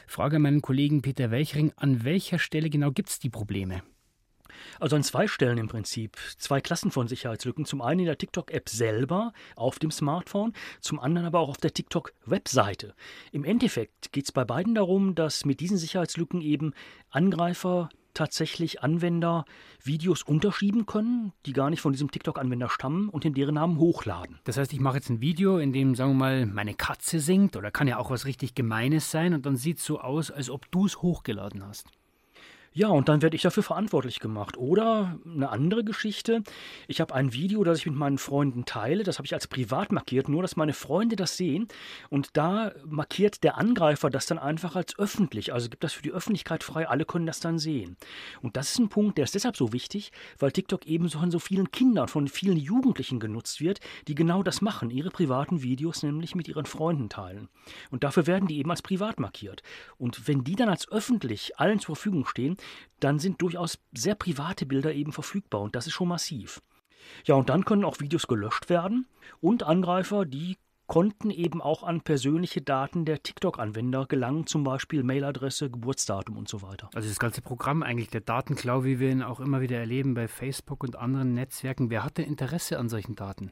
Frage 0.07 0.39
meinen 0.39 0.62
Kollegen 0.62 1.01
Peter 1.01 1.29
Welchring, 1.31 1.74
an 1.75 2.03
welcher 2.03 2.39
Stelle 2.39 2.69
genau 2.69 2.91
gibt 2.91 3.10
es 3.10 3.19
die 3.19 3.29
Probleme? 3.29 3.81
Also 4.80 4.96
an 4.96 5.04
zwei 5.04 5.28
Stellen 5.28 5.58
im 5.58 5.68
Prinzip. 5.68 6.18
Zwei 6.38 6.62
Klassen 6.62 6.92
von 6.92 7.08
Sicherheitslücken. 7.08 7.66
Zum 7.66 7.82
einen 7.82 8.02
in 8.02 8.06
der 8.06 8.18
TikTok-App 8.18 8.70
selber 8.70 9.34
auf 9.56 9.80
dem 9.80 9.92
Smartphone, 9.92 10.54
zum 10.82 11.00
anderen 11.00 11.28
aber 11.28 11.40
auch 11.40 11.50
auf 11.50 11.58
der 11.58 11.74
TikTok-Webseite. 11.74 12.94
Im 13.32 13.44
Endeffekt 13.44 14.12
geht 14.12 14.26
es 14.26 14.32
bei 14.32 14.46
beiden 14.46 14.76
darum, 14.76 15.16
dass 15.16 15.46
mit 15.46 15.60
diesen 15.60 15.78
Sicherheitslücken 15.78 16.42
eben 16.42 16.74
Angreifer 17.10 17.90
tatsächlich 18.16 18.82
Anwender 18.82 19.46
Videos 19.84 20.24
unterschieben 20.24 20.88
können, 20.88 21.34
die 21.46 21.54
gar 21.54 21.70
nicht 21.70 21.82
von 21.82 21.92
diesem 21.92 22.10
TikTok-Anwender 22.10 22.70
stammen 22.70 23.10
und 23.10 23.26
in 23.26 23.36
deren 23.36 23.56
Namen 23.56 23.78
hochladen. 23.78 24.40
Das 24.46 24.58
heißt, 24.58 24.74
ich 24.74 24.80
mache 24.80 24.96
jetzt 24.96 25.10
ein 25.10 25.22
Video, 25.22 25.60
in 25.60 25.74
dem, 25.74 25.94
sagen 25.94 26.12
wir 26.12 26.18
mal, 26.18 26.46
meine 26.48 26.74
Katze 26.74 27.20
singt 27.20 27.56
oder 27.56 27.70
kann 27.70 27.88
ja 27.88 27.98
auch 27.98 28.10
was 28.10 28.26
richtig 28.26 28.56
Gemeines 28.56 29.12
sein 29.12 29.34
und 29.34 29.46
dann 29.46 29.58
sieht 29.58 29.78
es 29.78 29.86
so 29.86 30.00
aus, 30.00 30.32
als 30.32 30.50
ob 30.50 30.72
du 30.72 30.88
es 30.88 31.02
hochgeladen 31.02 31.64
hast. 31.64 31.88
Ja, 32.77 32.89
und 32.89 33.08
dann 33.08 33.22
werde 33.22 33.38
ich 33.38 33.41
dafür 33.41 33.63
verantwortlich 33.63 34.20
gemacht. 34.20 34.58
Oder 34.58 35.17
eine 35.25 35.48
andere 35.48 35.86
Geschichte. 35.86 36.44
Ich 36.89 37.00
habe 37.00 37.15
ein 37.15 37.32
Video, 37.32 37.63
das 37.63 37.77
ich 37.77 37.86
mit 37.86 37.96
meinen 37.96 38.17
Freunden 38.17 38.65
teile. 38.65 39.03
Das 39.03 39.17
habe 39.17 39.25
ich 39.25 39.34
als 39.34 39.48
privat 39.48 39.94
markiert, 39.94 40.27
nur 40.27 40.41
dass 40.41 40.58
meine 40.58 40.74
Freunde 40.74 41.15
das 41.15 41.38
sehen. 41.38 41.70
Und 42.10 42.32
da 42.34 42.74
markiert 42.86 43.46
der 43.46 43.58
Angreifer 43.58 44.10
das 44.10 44.25
dann 44.25 44.38
einfach 44.38 44.75
als 44.75 45.00
öffentlich. 45.00 45.53
Also 45.53 45.70
gibt 45.70 45.86
das 45.86 45.94
für 45.94 46.01
die 46.01 46.12
Öffentlichkeit 46.12 46.65
frei. 46.65 46.86
Alle 46.86 47.05
können 47.05 47.25
das 47.25 47.39
dann 47.39 47.60
sehen. 47.60 47.96
Und 48.41 48.58
das 48.58 48.72
ist 48.72 48.79
ein 48.79 48.89
Punkt, 48.89 49.17
der 49.17 49.24
ist 49.24 49.36
deshalb 49.36 49.55
so 49.55 49.72
wichtig, 49.72 50.12
weil 50.38 50.51
TikTok 50.51 50.86
ebenso 50.86 51.20
von 51.20 51.32
so 51.32 51.39
vielen 51.39 51.72
Kindern, 51.72 52.10
von 52.10 52.27
vielen 52.27 52.58
Jugendlichen 52.58 53.22
genutzt 53.22 53.62
wird, 53.62 53.79
die 54.10 54.15
genau 54.15 54.44
das 54.44 54.60
machen. 54.62 54.89
Ihre 54.89 55.12
privaten 55.12 55.63
Videos 55.63 56.03
nämlich 56.03 56.36
mit 56.36 56.50
ihren 56.50 56.65
Freunden 56.65 57.08
teilen. 57.08 57.48
Und 57.89 58.03
dafür 58.03 58.27
werden 58.27 58.50
die 58.50 58.58
eben 58.58 58.70
als 58.70 58.82
privat 58.82 59.17
markiert. 59.17 59.63
Und 59.98 60.27
wenn 60.27 60.44
die 60.44 60.58
dann 60.58 60.67
als 60.67 60.91
öffentlich 60.91 61.58
allen 61.58 61.79
zur 61.79 61.96
Verfügung 61.96 62.25
stehen, 62.25 62.58
dann 63.00 63.19
sind 63.19 63.41
durchaus 63.41 63.79
sehr 63.93 64.15
private 64.15 64.65
Bilder 64.65 64.93
eben 64.93 65.12
verfügbar 65.12 65.62
und 65.62 65.75
das 65.75 65.88
ist 65.88 65.93
schon 65.93 66.07
massiv. 66.07 66.62
Ja, 67.25 67.36
und 67.36 67.50
dann 67.50 67.65
können 67.65 67.86
auch 67.86 68.00
Videos 68.00 68.27
gelöscht 68.27 68.69
werden 68.69 69.07
und 69.41 69.63
Angreifer, 69.63 70.25
die 70.25 70.57
konnten 70.88 71.31
eben 71.31 71.62
auch 71.62 71.84
an 71.84 72.01
persönliche 72.01 72.62
Daten 72.62 73.05
der 73.05 73.24
TikTok-Anwender 73.24 74.05
gelangen, 74.05 74.45
zum 74.45 74.63
Beispiel 74.63 75.03
Mailadresse, 75.03 75.69
Geburtsdatum 75.69 76.38
und 76.38 76.48
so 76.48 76.62
weiter. 76.62 76.89
Also 76.93 77.10
das 77.10 77.19
ganze 77.19 77.41
Programm 77.41 77.84
eigentlich, 77.84 78.10
der 78.10 78.22
Datenklau, 78.22 78.84
wie 78.84 79.00
wir 79.00 79.10
ihn 79.10 79.24
auch 79.24 79.39
immer 79.39 79.62
wieder 79.62 79.77
erleben 79.77 80.13
bei 80.13 80.27
Facebook 80.27 80.84
und 80.84 80.95
anderen 80.95 81.34
Netzwerken. 81.34 81.89
Wer 81.89 82.03
hat 82.03 82.17
denn 82.17 82.25
Interesse 82.25 82.77
an 82.77 82.89
solchen 82.89 83.15
Daten? 83.15 83.51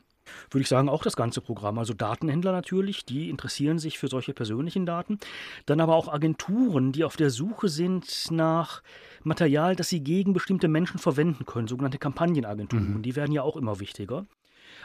Würde 0.49 0.61
ich 0.61 0.67
sagen, 0.67 0.89
auch 0.89 1.03
das 1.03 1.15
ganze 1.15 1.41
Programm. 1.41 1.77
Also 1.77 1.93
Datenhändler 1.93 2.51
natürlich, 2.51 3.05
die 3.05 3.29
interessieren 3.29 3.79
sich 3.79 3.97
für 3.99 4.07
solche 4.07 4.33
persönlichen 4.33 4.85
Daten. 4.85 5.19
Dann 5.65 5.79
aber 5.79 5.95
auch 5.95 6.07
Agenturen, 6.07 6.91
die 6.91 7.03
auf 7.03 7.17
der 7.17 7.29
Suche 7.29 7.69
sind 7.69 8.31
nach 8.31 8.81
Material, 9.23 9.75
das 9.75 9.89
sie 9.89 10.01
gegen 10.01 10.33
bestimmte 10.33 10.67
Menschen 10.67 10.99
verwenden 10.99 11.45
können, 11.45 11.67
sogenannte 11.67 11.97
Kampagnenagenturen. 11.97 12.95
Mhm. 12.95 13.01
Die 13.01 13.15
werden 13.15 13.31
ja 13.31 13.41
auch 13.41 13.57
immer 13.57 13.79
wichtiger. 13.79 14.25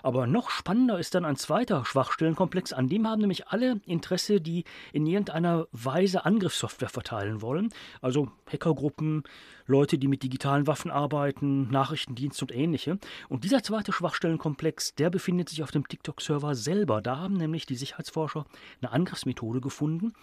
Aber 0.02 0.26
noch 0.26 0.50
spannender 0.50 0.98
ist 0.98 1.14
dann 1.14 1.24
ein 1.24 1.36
zweiter 1.36 1.84
Schwachstellenkomplex, 1.84 2.72
an 2.72 2.88
dem 2.88 3.06
haben 3.06 3.20
nämlich 3.20 3.48
alle 3.48 3.80
Interesse, 3.86 4.40
die 4.40 4.64
in 4.92 5.06
irgendeiner 5.06 5.66
Weise 5.72 6.24
Angriffssoftware 6.24 6.88
verteilen 6.88 7.42
wollen. 7.42 7.70
Also 8.00 8.30
Hackergruppen, 8.50 9.24
Leute, 9.66 9.98
die 9.98 10.08
mit 10.08 10.22
digitalen 10.22 10.66
Waffen 10.66 10.90
arbeiten, 10.90 11.70
Nachrichtendienste 11.70 12.44
und 12.44 12.54
ähnliche. 12.54 12.98
Und 13.28 13.44
dieser 13.44 13.62
zweite 13.62 13.92
Schwachstellenkomplex, 13.92 14.94
der 14.94 15.10
befindet 15.10 15.48
sich 15.48 15.62
auf 15.62 15.70
dem 15.70 15.86
TikTok-Server 15.86 16.54
selber. 16.54 17.02
Da 17.02 17.18
haben 17.18 17.34
nämlich 17.34 17.66
die 17.66 17.76
Sicherheitsforscher 17.76 18.46
eine 18.80 18.92
Angriffsmethode 18.92 19.60
gefunden, 19.60 20.14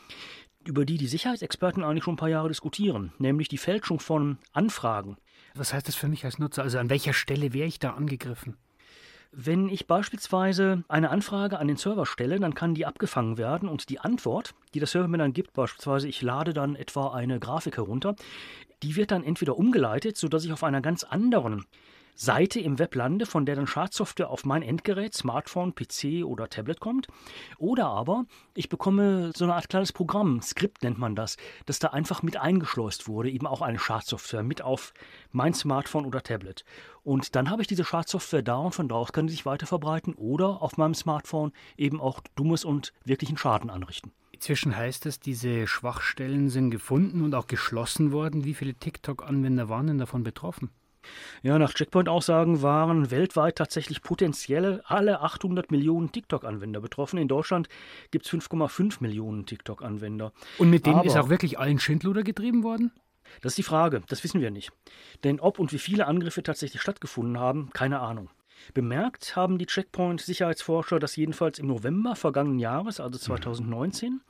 über 0.65 0.85
die 0.85 0.97
die 0.97 1.07
Sicherheitsexperten 1.07 1.83
eigentlich 1.83 2.03
schon 2.03 2.15
ein 2.15 2.17
paar 2.17 2.29
Jahre 2.29 2.47
diskutieren, 2.47 3.13
nämlich 3.19 3.47
die 3.47 3.57
Fälschung 3.57 3.99
von 3.99 4.37
Anfragen. 4.51 5.17
Was 5.53 5.73
heißt 5.73 5.87
das 5.87 5.95
für 5.95 6.07
mich 6.07 6.25
als 6.25 6.39
Nutzer? 6.39 6.63
Also 6.63 6.79
an 6.79 6.89
welcher 6.89 7.13
Stelle 7.13 7.53
wäre 7.53 7.67
ich 7.67 7.79
da 7.79 7.91
angegriffen? 7.91 8.57
Wenn 9.37 9.67
ich 9.67 9.85
beispielsweise 9.85 10.85
eine 10.87 11.09
Anfrage 11.09 11.59
an 11.59 11.67
den 11.67 11.75
Server 11.75 12.05
stelle, 12.05 12.39
dann 12.39 12.55
kann 12.55 12.73
die 12.73 12.85
abgefangen 12.85 13.37
werden 13.37 13.67
und 13.67 13.89
die 13.89 13.99
Antwort, 13.99 14.55
die 14.73 14.79
der 14.79 14.87
Server 14.87 15.09
mir 15.09 15.17
dann 15.17 15.33
gibt, 15.33 15.51
beispielsweise 15.51 16.07
ich 16.07 16.21
lade 16.21 16.53
dann 16.53 16.77
etwa 16.77 17.13
eine 17.13 17.37
Grafik 17.41 17.75
herunter, 17.75 18.15
die 18.81 18.95
wird 18.95 19.11
dann 19.11 19.25
entweder 19.25 19.57
umgeleitet, 19.57 20.15
sodass 20.15 20.45
ich 20.45 20.53
auf 20.53 20.63
einer 20.63 20.79
ganz 20.79 21.03
anderen 21.03 21.65
Seite 22.15 22.59
im 22.59 22.79
Web 22.79 22.95
lande, 22.95 23.25
von 23.25 23.45
der 23.45 23.55
dann 23.55 23.67
Schadsoftware 23.67 24.29
auf 24.29 24.45
mein 24.45 24.63
Endgerät, 24.63 25.13
Smartphone, 25.13 25.75
PC 25.75 26.23
oder 26.25 26.49
Tablet 26.49 26.79
kommt. 26.79 27.07
Oder 27.57 27.87
aber 27.87 28.25
ich 28.53 28.69
bekomme 28.69 29.31
so 29.35 29.43
eine 29.43 29.55
Art 29.55 29.69
kleines 29.69 29.91
Programm, 29.91 30.41
Skript 30.41 30.83
nennt 30.83 30.97
man 30.97 31.15
das, 31.15 31.37
das 31.65 31.79
da 31.79 31.89
einfach 31.89 32.23
mit 32.23 32.37
eingeschleust 32.37 33.07
wurde, 33.07 33.29
eben 33.29 33.47
auch 33.47 33.61
eine 33.61 33.79
Schadsoftware 33.79 34.43
mit 34.43 34.61
auf 34.61 34.93
mein 35.31 35.53
Smartphone 35.53 36.05
oder 36.05 36.23
Tablet. 36.23 36.63
Und 37.03 37.35
dann 37.35 37.49
habe 37.49 37.61
ich 37.61 37.67
diese 37.67 37.83
Schadsoftware 37.83 38.41
da 38.41 38.55
und 38.57 38.73
von 38.73 38.87
da 38.87 39.03
kann 39.11 39.27
sie 39.27 39.35
sich 39.35 39.45
weiter 39.45 39.67
verbreiten 39.67 40.13
oder 40.15 40.61
auf 40.61 40.77
meinem 40.77 40.95
Smartphone 40.95 41.51
eben 41.77 42.01
auch 42.01 42.21
dummes 42.35 42.65
und 42.65 42.93
wirklichen 43.03 43.37
Schaden 43.37 43.69
anrichten. 43.69 44.11
Inzwischen 44.31 44.75
heißt 44.75 45.05
es, 45.05 45.19
diese 45.19 45.67
Schwachstellen 45.67 46.49
sind 46.49 46.71
gefunden 46.71 47.23
und 47.23 47.35
auch 47.35 47.47
geschlossen 47.47 48.11
worden. 48.11 48.43
Wie 48.43 48.53
viele 48.53 48.73
TikTok-Anwender 48.73 49.69
waren 49.69 49.87
denn 49.87 49.97
davon 49.97 50.23
betroffen? 50.23 50.71
Ja, 51.43 51.59
nach 51.59 51.73
Checkpoint-Aussagen 51.73 52.61
waren 52.61 53.11
weltweit 53.11 53.57
tatsächlich 53.57 54.01
potenziell 54.01 54.81
alle 54.85 55.21
800 55.21 55.71
Millionen 55.71 56.11
TikTok-Anwender 56.11 56.81
betroffen. 56.81 57.17
In 57.17 57.27
Deutschland 57.27 57.69
gibt 58.11 58.25
es 58.25 58.31
5,5 58.31 58.97
Millionen 58.99 59.45
TikTok-Anwender. 59.45 60.33
Und 60.57 60.69
mit 60.69 60.85
denen 60.85 60.97
Aber 60.97 61.07
ist 61.07 61.17
auch 61.17 61.29
wirklich 61.29 61.59
allen 61.59 61.79
Schindluder 61.79 62.23
getrieben 62.23 62.63
worden? 62.63 62.91
Das 63.41 63.53
ist 63.53 63.57
die 63.57 63.63
Frage, 63.63 64.03
das 64.07 64.23
wissen 64.23 64.41
wir 64.41 64.51
nicht. 64.51 64.71
Denn 65.23 65.39
ob 65.39 65.59
und 65.59 65.71
wie 65.73 65.79
viele 65.79 66.07
Angriffe 66.07 66.43
tatsächlich 66.43 66.81
stattgefunden 66.81 67.39
haben, 67.39 67.69
keine 67.73 67.99
Ahnung. 67.99 68.29
Bemerkt 68.73 69.35
haben 69.35 69.57
die 69.57 69.65
Checkpoint-Sicherheitsforscher 69.65 70.99
das 70.99 71.15
jedenfalls 71.15 71.59
im 71.59 71.67
November 71.67 72.15
vergangenen 72.15 72.59
Jahres, 72.59 72.99
also 72.99 73.17
2019. 73.17 74.13
Mhm. 74.13 74.21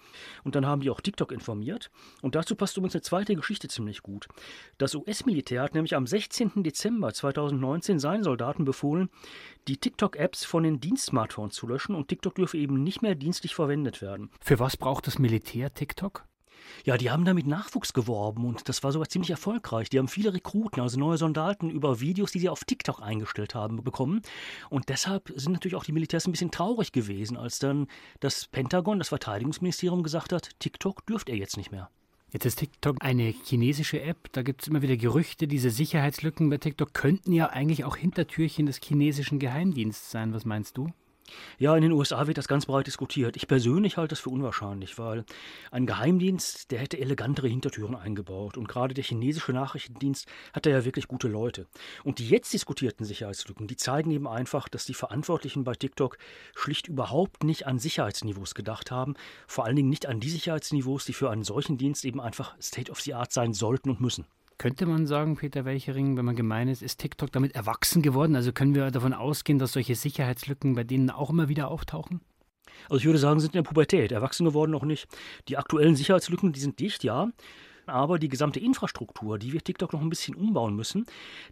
Und 0.44 0.56
dann 0.56 0.66
haben 0.66 0.82
die 0.82 0.90
auch 0.90 1.02
TikTok 1.02 1.32
informiert. 1.32 1.92
Und 2.22 2.36
dazu 2.36 2.56
passt 2.56 2.78
übrigens 2.78 2.96
eine 2.96 3.02
zweite 3.02 3.36
Geschichte 3.36 3.68
ziemlich 3.68 4.02
gut. 4.02 4.28
Das 4.78 4.96
US-Militär 4.96 5.62
hat 5.62 5.74
nämlich 5.74 5.96
am 5.96 6.08
16. 6.08 6.64
Dezember 6.64 7.14
2019 7.14 8.00
seinen 8.00 8.24
Soldaten 8.24 8.66
befohlen, 8.66 9.10
die 9.68 9.78
TikTok-Apps 9.78 10.46
von 10.46 10.64
den 10.64 10.80
Dienstsmartphones 10.80 11.56
zu 11.56 11.68
löschen 11.68 11.96
und 11.96 12.08
TikTok 12.08 12.36
dürfe 12.36 12.58
eben 12.58 12.84
nicht 12.84 13.02
mehr 13.02 13.16
dienstlich 13.16 13.56
verwendet 13.56 14.02
werden. 14.02 14.30
Für 14.40 14.60
was 14.60 14.78
braucht 14.78 15.08
das 15.08 15.20
Militär 15.20 15.74
TikTok? 15.74 16.26
Ja, 16.84 16.98
die 16.98 17.12
haben 17.12 17.26
damit 17.26 17.48
Nachwuchs 17.48 17.94
geworben 17.94 18.46
und 18.46 18.68
das 18.70 18.84
war 18.84 18.92
sogar 18.92 19.10
ziemlich 19.10 19.32
erfolgreich. 19.32 19.90
Die 19.90 20.00
haben 20.00 20.08
viele 20.08 20.34
Rekruten, 20.34 20.82
also 20.82 21.00
neue 21.00 21.18
Soldaten, 21.18 21.70
über 21.70 22.00
Videos, 22.00 22.32
die 22.32 22.40
sie 22.40 22.50
auf 22.50 22.64
TikTok 22.64 23.02
eingestellt 23.02 23.56
haben, 23.56 23.84
bekommen. 23.84 24.22
Und 24.70 24.90
deshalb 24.90 25.32
sind 25.36 25.54
natürlich 25.54 25.76
auch 25.76 25.84
die 25.84 25.92
Militärs 25.92 26.28
ein 26.28 26.32
bisschen 26.32 26.52
traurig 26.52 26.92
gewesen, 26.92 27.38
als 27.38 27.60
dann 27.60 27.88
das 28.20 28.48
Pentagon, 28.48 29.00
das 29.00 29.10
Verteidigungsministerium 29.10 30.04
gesagt 30.04 30.32
hat, 30.32 30.50
TikTok 30.60 31.06
dürft 31.06 31.30
ihr 31.30 31.38
jetzt 31.38 31.58
nicht 31.58 31.72
mehr. 31.72 31.90
Jetzt 32.32 32.46
ist 32.46 32.60
TikTok 32.60 32.98
eine 33.00 33.34
chinesische 33.46 34.02
App. 34.02 34.30
Da 34.34 34.42
gibt 34.42 34.62
es 34.62 34.68
immer 34.68 34.82
wieder 34.82 34.98
Gerüchte, 34.98 35.48
diese 35.48 35.70
Sicherheitslücken 35.70 36.50
bei 36.50 36.58
TikTok 36.58 36.94
könnten 36.94 37.32
ja 37.32 37.48
eigentlich 37.48 37.86
auch 37.86 37.96
Hintertürchen 37.96 38.66
des 38.66 38.82
chinesischen 38.84 39.40
Geheimdienstes 39.40 40.12
sein. 40.12 40.34
Was 40.34 40.44
meinst 40.44 40.78
du? 40.78 40.92
Ja, 41.58 41.76
in 41.76 41.82
den 41.82 41.92
USA 41.92 42.28
wird 42.28 42.38
das 42.38 42.48
ganz 42.48 42.66
breit 42.66 42.88
diskutiert. 42.88 43.36
Ich 43.36 43.48
persönlich 43.48 43.98
halte 43.98 44.10
das 44.10 44.20
für 44.20 44.30
unwahrscheinlich, 44.30 44.98
weil 45.00 45.26
ein 45.72 45.86
Geheimdienst, 45.86 46.72
der 46.72 46.80
hätte 46.80 47.00
elegantere 47.00 47.48
Hintertüren 47.48 47.96
eingebaut. 47.96 48.58
Und 48.58 48.68
gerade 48.68 48.94
der 48.94 49.04
chinesische 49.04 49.54
Nachrichtendienst 49.54 50.28
hat 50.54 50.66
da 50.66 50.70
ja 50.70 50.86
wirklich 50.86 51.08
gute 51.08 51.28
Leute. 51.28 51.68
Und 52.04 52.20
die 52.20 52.30
jetzt 52.30 52.54
diskutierten 52.54 53.06
Sicherheitslücken, 53.06 53.68
die 53.68 53.78
zeigen 53.78 54.12
eben 54.12 54.28
einfach, 54.28 54.70
dass 54.70 54.86
die 54.86 54.94
Verantwortlichen 54.94 55.64
bei 55.64 55.74
TikTok 55.74 56.18
schlicht 56.56 56.88
überhaupt 56.88 57.44
nicht 57.44 57.66
an 57.66 57.80
Sicherheitsniveaus 57.80 58.54
gedacht 58.54 58.92
haben. 58.92 59.16
Vor 59.48 59.66
allen 59.66 59.76
Dingen 59.76 59.90
nicht 59.90 60.06
an 60.06 60.20
die 60.20 60.30
Sicherheitsniveaus, 60.30 61.06
die 61.06 61.14
für 61.14 61.30
einen 61.30 61.44
solchen 61.44 61.78
Dienst 61.78 62.06
eben 62.06 62.22
einfach 62.22 62.56
State 62.62 62.92
of 62.92 63.02
the 63.02 63.14
Art 63.14 63.32
sein 63.32 63.54
sollten 63.54 63.90
und 63.90 64.02
müssen. 64.02 64.26
Könnte 64.58 64.86
man 64.86 65.06
sagen, 65.06 65.36
Peter 65.36 65.66
Welchering, 65.66 66.16
wenn 66.16 66.26
man 66.26 66.36
gemein 66.36 66.70
ist, 66.70 66.82
ist 66.82 67.00
TikTok 67.00 67.32
damit 67.32 67.56
erwachsen 67.56 68.02
geworden? 68.02 68.36
Also 68.36 68.54
können 68.54 68.74
wir 68.74 68.90
davon 68.90 69.14
ausgehen, 69.14 69.60
dass 69.60 69.74
solche 69.74 69.96
Sicherheitslücken 69.96 70.76
bei 70.76 70.86
denen 70.86 71.10
auch 71.10 71.30
immer 71.30 71.50
wieder 71.50 71.68
auftauchen? 71.68 72.22
Also 72.90 72.98
ich 72.98 73.06
würde 73.06 73.20
sagen, 73.20 73.40
sind 73.40 73.54
in 73.54 73.64
der 73.64 73.68
Pubertät. 73.68 74.12
Erwachsen 74.12 74.46
geworden 74.46 74.72
noch 74.72 74.84
nicht. 74.84 75.08
Die 75.50 75.58
aktuellen 75.58 75.96
Sicherheitslücken, 75.96 76.54
die 76.54 76.60
sind 76.60 76.80
dicht, 76.80 77.04
ja. 77.04 77.30
Aber 77.86 78.18
die 78.18 78.30
gesamte 78.30 78.60
Infrastruktur, 78.60 79.38
die 79.38 79.54
wird 79.54 79.66
TikTok 79.66 79.94
noch 79.94 80.02
ein 80.02 80.10
bisschen 80.10 80.36
umbauen 80.36 80.76
müssen. 80.76 81.06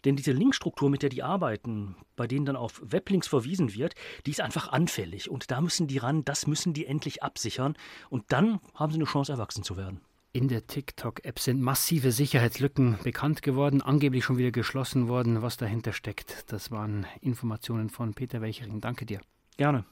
Denn 0.05 0.15
diese 0.15 0.31
Linkstruktur, 0.31 0.89
mit 0.89 1.03
der 1.03 1.09
die 1.09 1.23
arbeiten, 1.23 1.95
bei 2.15 2.25
denen 2.25 2.45
dann 2.45 2.55
auf 2.55 2.81
Weblinks 2.83 3.27
verwiesen 3.27 3.73
wird, 3.73 3.95
die 4.25 4.31
ist 4.31 4.41
einfach 4.41 4.69
anfällig. 4.69 5.29
Und 5.29 5.51
da 5.51 5.61
müssen 5.61 5.87
die 5.87 5.97
ran, 5.97 6.25
das 6.25 6.47
müssen 6.47 6.73
die 6.73 6.85
endlich 6.85 7.21
absichern. 7.21 7.75
Und 8.09 8.23
dann 8.29 8.59
haben 8.73 8.91
sie 8.91 8.97
eine 8.97 9.05
Chance, 9.05 9.33
erwachsen 9.33 9.63
zu 9.63 9.77
werden. 9.77 10.01
In 10.36 10.48
der 10.48 10.65
TikTok-App 10.65 11.38
sind 11.38 11.62
massive 11.62 12.12
Sicherheitslücken 12.12 12.98
bekannt 13.04 13.43
geworden, 13.43 13.84
angeblich 13.84 14.26
schon 14.26 14.39
wieder 14.39 14.50
geschlossen 14.50 15.08
worden. 15.08 15.43
Was 15.43 15.58
dahinter 15.58 15.93
steckt, 15.93 16.52
das 16.52 16.72
waren 16.72 17.06
Informationen 17.22 17.91
von 17.91 18.15
Peter 18.15 18.41
Welchering. 18.41 18.82
Danke 18.82 19.06
dir. 19.06 19.22
Gerne. 19.58 19.86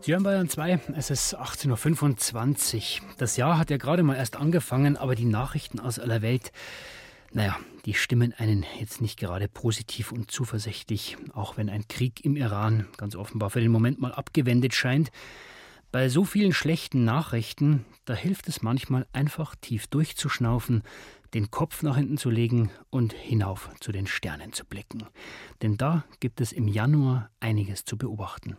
Sie 0.00 0.12
hören 0.12 0.22
Bayern 0.22 0.48
2, 0.48 0.80
es 0.96 1.10
ist 1.10 1.38
18.25 1.38 3.02
Uhr. 3.02 3.08
Das 3.18 3.36
Jahr 3.36 3.58
hat 3.58 3.68
ja 3.68 3.76
gerade 3.76 4.02
mal 4.02 4.16
erst 4.16 4.36
angefangen, 4.36 4.96
aber 4.96 5.14
die 5.14 5.26
Nachrichten 5.26 5.80
aus 5.80 5.98
aller 5.98 6.22
Welt 6.22 6.50
naja, 7.32 7.58
die 7.84 7.94
stimmen 7.94 8.32
einen 8.32 8.64
jetzt 8.78 9.00
nicht 9.00 9.18
gerade 9.18 9.48
positiv 9.48 10.12
und 10.12 10.30
zuversichtlich, 10.30 11.16
auch 11.32 11.56
wenn 11.56 11.68
ein 11.68 11.88
Krieg 11.88 12.24
im 12.24 12.36
Iran 12.36 12.86
ganz 12.96 13.16
offenbar 13.16 13.50
für 13.50 13.60
den 13.60 13.72
Moment 13.72 14.00
mal 14.00 14.12
abgewendet 14.12 14.74
scheint. 14.74 15.10
Bei 15.90 16.08
so 16.08 16.24
vielen 16.24 16.52
schlechten 16.52 17.04
Nachrichten, 17.04 17.84
da 18.04 18.14
hilft 18.14 18.48
es 18.48 18.62
manchmal 18.62 19.06
einfach 19.12 19.54
tief 19.56 19.86
durchzuschnaufen, 19.88 20.82
den 21.34 21.50
Kopf 21.50 21.82
nach 21.82 21.96
hinten 21.96 22.18
zu 22.18 22.30
legen 22.30 22.70
und 22.90 23.12
hinauf 23.12 23.70
zu 23.80 23.92
den 23.92 24.06
Sternen 24.06 24.52
zu 24.52 24.64
blicken. 24.64 25.04
Denn 25.60 25.76
da 25.76 26.04
gibt 26.20 26.40
es 26.40 26.52
im 26.52 26.68
Januar 26.68 27.30
einiges 27.40 27.84
zu 27.84 27.96
beobachten. 27.96 28.56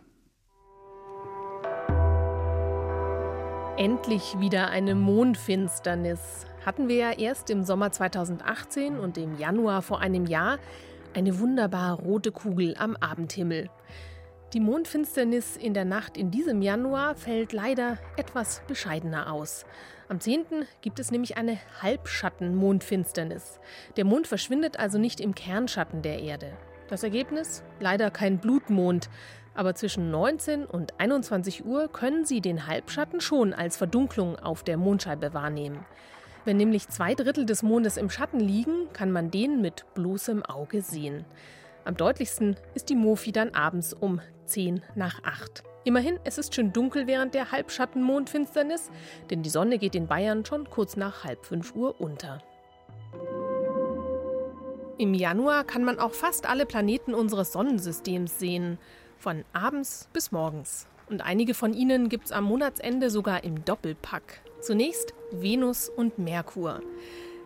Endlich 3.76 4.38
wieder 4.38 4.68
eine 4.68 4.94
Mondfinsternis. 4.94 6.46
Hatten 6.64 6.86
wir 6.86 6.94
ja 6.94 7.10
erst 7.10 7.50
im 7.50 7.64
Sommer 7.64 7.90
2018 7.90 9.00
und 9.00 9.18
im 9.18 9.36
Januar 9.36 9.82
vor 9.82 10.00
einem 10.00 10.26
Jahr 10.26 10.60
eine 11.12 11.40
wunderbar 11.40 11.98
rote 11.98 12.30
Kugel 12.30 12.76
am 12.78 12.94
Abendhimmel. 12.94 13.68
Die 14.52 14.60
Mondfinsternis 14.60 15.56
in 15.56 15.74
der 15.74 15.84
Nacht 15.84 16.16
in 16.16 16.30
diesem 16.30 16.62
Januar 16.62 17.16
fällt 17.16 17.52
leider 17.52 17.98
etwas 18.16 18.62
bescheidener 18.68 19.32
aus. 19.32 19.66
Am 20.08 20.20
10. 20.20 20.44
gibt 20.80 21.00
es 21.00 21.10
nämlich 21.10 21.36
eine 21.36 21.58
Halbschatten-Mondfinsternis. 21.82 23.58
Der 23.96 24.04
Mond 24.04 24.28
verschwindet 24.28 24.78
also 24.78 24.98
nicht 24.98 25.18
im 25.18 25.34
Kernschatten 25.34 26.00
der 26.00 26.20
Erde. 26.20 26.52
Das 26.86 27.02
Ergebnis? 27.02 27.64
Leider 27.80 28.12
kein 28.12 28.38
Blutmond, 28.38 29.10
aber 29.54 29.74
zwischen 29.74 30.10
19 30.10 30.66
und 30.66 30.98
21 30.98 31.64
Uhr 31.64 31.88
können 31.88 32.24
Sie 32.24 32.40
den 32.40 32.66
Halbschatten 32.66 33.20
schon 33.20 33.52
als 33.52 33.76
Verdunklung 33.76 34.38
auf 34.38 34.62
der 34.62 34.76
Mondscheibe 34.76 35.34
wahrnehmen. 35.34 35.84
Wenn 36.44 36.56
nämlich 36.58 36.88
zwei 36.88 37.14
Drittel 37.14 37.46
des 37.46 37.62
Mondes 37.62 37.96
im 37.96 38.10
Schatten 38.10 38.40
liegen, 38.40 38.92
kann 38.92 39.10
man 39.10 39.30
den 39.30 39.62
mit 39.62 39.86
bloßem 39.94 40.44
Auge 40.44 40.82
sehen. 40.82 41.24
Am 41.84 41.96
deutlichsten 41.96 42.56
ist 42.74 42.88
die 42.90 42.96
Mofi 42.96 43.32
dann 43.32 43.54
abends 43.54 43.94
um 43.94 44.20
10 44.46 44.82
nach 44.94 45.22
8. 45.22 45.62
Immerhin, 45.84 46.18
es 46.24 46.38
ist 46.38 46.54
schön 46.54 46.72
dunkel 46.72 47.06
während 47.06 47.34
der 47.34 47.52
Halbschatten-Mondfinsternis, 47.52 48.90
denn 49.30 49.42
die 49.42 49.50
Sonne 49.50 49.78
geht 49.78 49.94
in 49.94 50.06
Bayern 50.06 50.44
schon 50.44 50.68
kurz 50.70 50.96
nach 50.96 51.24
halb 51.24 51.44
5 51.44 51.74
Uhr 51.74 52.00
unter. 52.00 52.42
Im 54.96 55.12
Januar 55.12 55.64
kann 55.64 55.84
man 55.84 55.98
auch 55.98 56.12
fast 56.12 56.48
alle 56.48 56.66
Planeten 56.66 57.14
unseres 57.14 57.52
Sonnensystems 57.52 58.38
sehen. 58.38 58.78
Von 59.24 59.46
abends 59.54 60.06
bis 60.12 60.32
morgens. 60.32 60.86
Und 61.08 61.22
einige 61.22 61.54
von 61.54 61.72
ihnen 61.72 62.10
gibt 62.10 62.26
es 62.26 62.30
am 62.32 62.44
Monatsende 62.44 63.08
sogar 63.08 63.42
im 63.42 63.64
Doppelpack. 63.64 64.42
Zunächst 64.60 65.14
Venus 65.32 65.88
und 65.88 66.18
Merkur. 66.18 66.82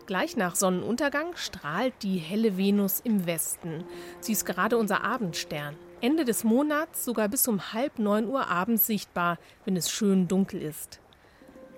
Gleich 0.05 0.35
nach 0.35 0.57
Sonnenuntergang 0.57 1.37
strahlt 1.37 1.93
die 2.03 2.17
helle 2.17 2.57
Venus 2.57 2.99
im 2.99 3.25
Westen. 3.25 3.85
Sie 4.19 4.33
ist 4.33 4.45
gerade 4.45 4.77
unser 4.77 5.05
Abendstern. 5.05 5.77
Ende 6.01 6.25
des 6.25 6.43
Monats 6.43 7.05
sogar 7.05 7.29
bis 7.29 7.47
um 7.47 7.71
halb 7.71 7.97
neun 7.97 8.27
Uhr 8.27 8.49
abends 8.49 8.85
sichtbar, 8.85 9.37
wenn 9.63 9.77
es 9.77 9.89
schön 9.89 10.27
dunkel 10.27 10.61
ist. 10.61 10.99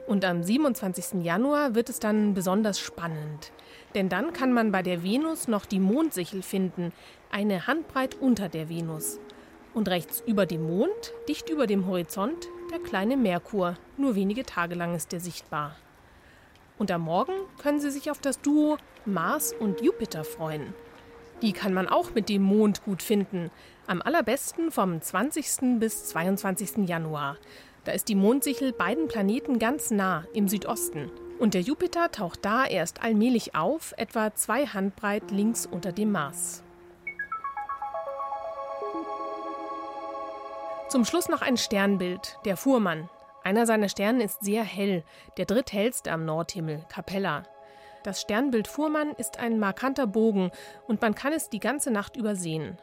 Und 0.07 0.25
am 0.25 0.41
27. 0.41 1.23
Januar 1.23 1.75
wird 1.75 1.89
es 1.89 1.99
dann 1.99 2.33
besonders 2.33 2.79
spannend. 2.79 3.51
Denn 3.93 4.09
dann 4.09 4.33
kann 4.33 4.51
man 4.51 4.71
bei 4.71 4.81
der 4.81 5.03
Venus 5.03 5.47
noch 5.47 5.67
die 5.67 5.79
Mondsichel 5.79 6.41
finden, 6.41 6.91
eine 7.29 7.67
Handbreit 7.67 8.15
unter 8.15 8.49
der 8.49 8.67
Venus. 8.67 9.19
Und 9.73 9.87
rechts 9.87 10.21
über 10.25 10.45
dem 10.45 10.67
Mond, 10.67 11.13
dicht 11.29 11.49
über 11.49 11.65
dem 11.65 11.87
Horizont, 11.87 12.49
der 12.71 12.79
kleine 12.79 13.15
Merkur. 13.15 13.77
Nur 13.97 14.15
wenige 14.15 14.43
Tage 14.43 14.75
lang 14.75 14.95
ist 14.95 15.13
er 15.13 15.19
sichtbar. 15.19 15.75
Und 16.77 16.91
am 16.91 17.01
Morgen 17.01 17.33
können 17.61 17.79
Sie 17.79 17.91
sich 17.91 18.11
auf 18.11 18.19
das 18.19 18.41
Duo 18.41 18.77
Mars 19.05 19.53
und 19.53 19.81
Jupiter 19.81 20.23
freuen. 20.23 20.73
Die 21.41 21.53
kann 21.53 21.73
man 21.73 21.87
auch 21.87 22.13
mit 22.13 22.29
dem 22.29 22.43
Mond 22.43 22.83
gut 22.83 23.01
finden. 23.01 23.49
Am 23.87 24.01
allerbesten 24.01 24.71
vom 24.71 25.01
20. 25.01 25.79
bis 25.79 26.05
22. 26.05 26.87
Januar. 26.87 27.37
Da 27.83 27.93
ist 27.93 28.09
die 28.09 28.15
Mondsichel 28.15 28.73
beiden 28.73 29.07
Planeten 29.07 29.57
ganz 29.57 29.89
nah 29.89 30.25
im 30.33 30.47
Südosten. 30.47 31.11
Und 31.39 31.55
der 31.55 31.61
Jupiter 31.61 32.11
taucht 32.11 32.45
da 32.45 32.65
erst 32.65 33.01
allmählich 33.01 33.55
auf, 33.55 33.95
etwa 33.97 34.35
zwei 34.35 34.67
Handbreit 34.67 35.31
links 35.31 35.65
unter 35.65 35.91
dem 35.91 36.11
Mars. 36.11 36.61
Zum 40.91 41.05
Schluss 41.05 41.29
noch 41.29 41.41
ein 41.41 41.55
Sternbild, 41.55 42.37
der 42.43 42.57
Fuhrmann. 42.57 43.09
Einer 43.45 43.65
seiner 43.65 43.87
Sterne 43.87 44.25
ist 44.25 44.43
sehr 44.43 44.61
hell, 44.61 45.05
der 45.37 45.45
dritthellste 45.45 46.11
am 46.11 46.25
Nordhimmel, 46.25 46.83
Capella. 46.89 47.43
Das 48.03 48.19
Sternbild 48.19 48.67
Fuhrmann 48.67 49.11
ist 49.11 49.39
ein 49.39 49.57
markanter 49.57 50.05
Bogen 50.05 50.51
und 50.89 51.01
man 51.01 51.15
kann 51.15 51.31
es 51.31 51.47
die 51.47 51.61
ganze 51.61 51.91
Nacht 51.91 52.17
übersehen. 52.17 52.77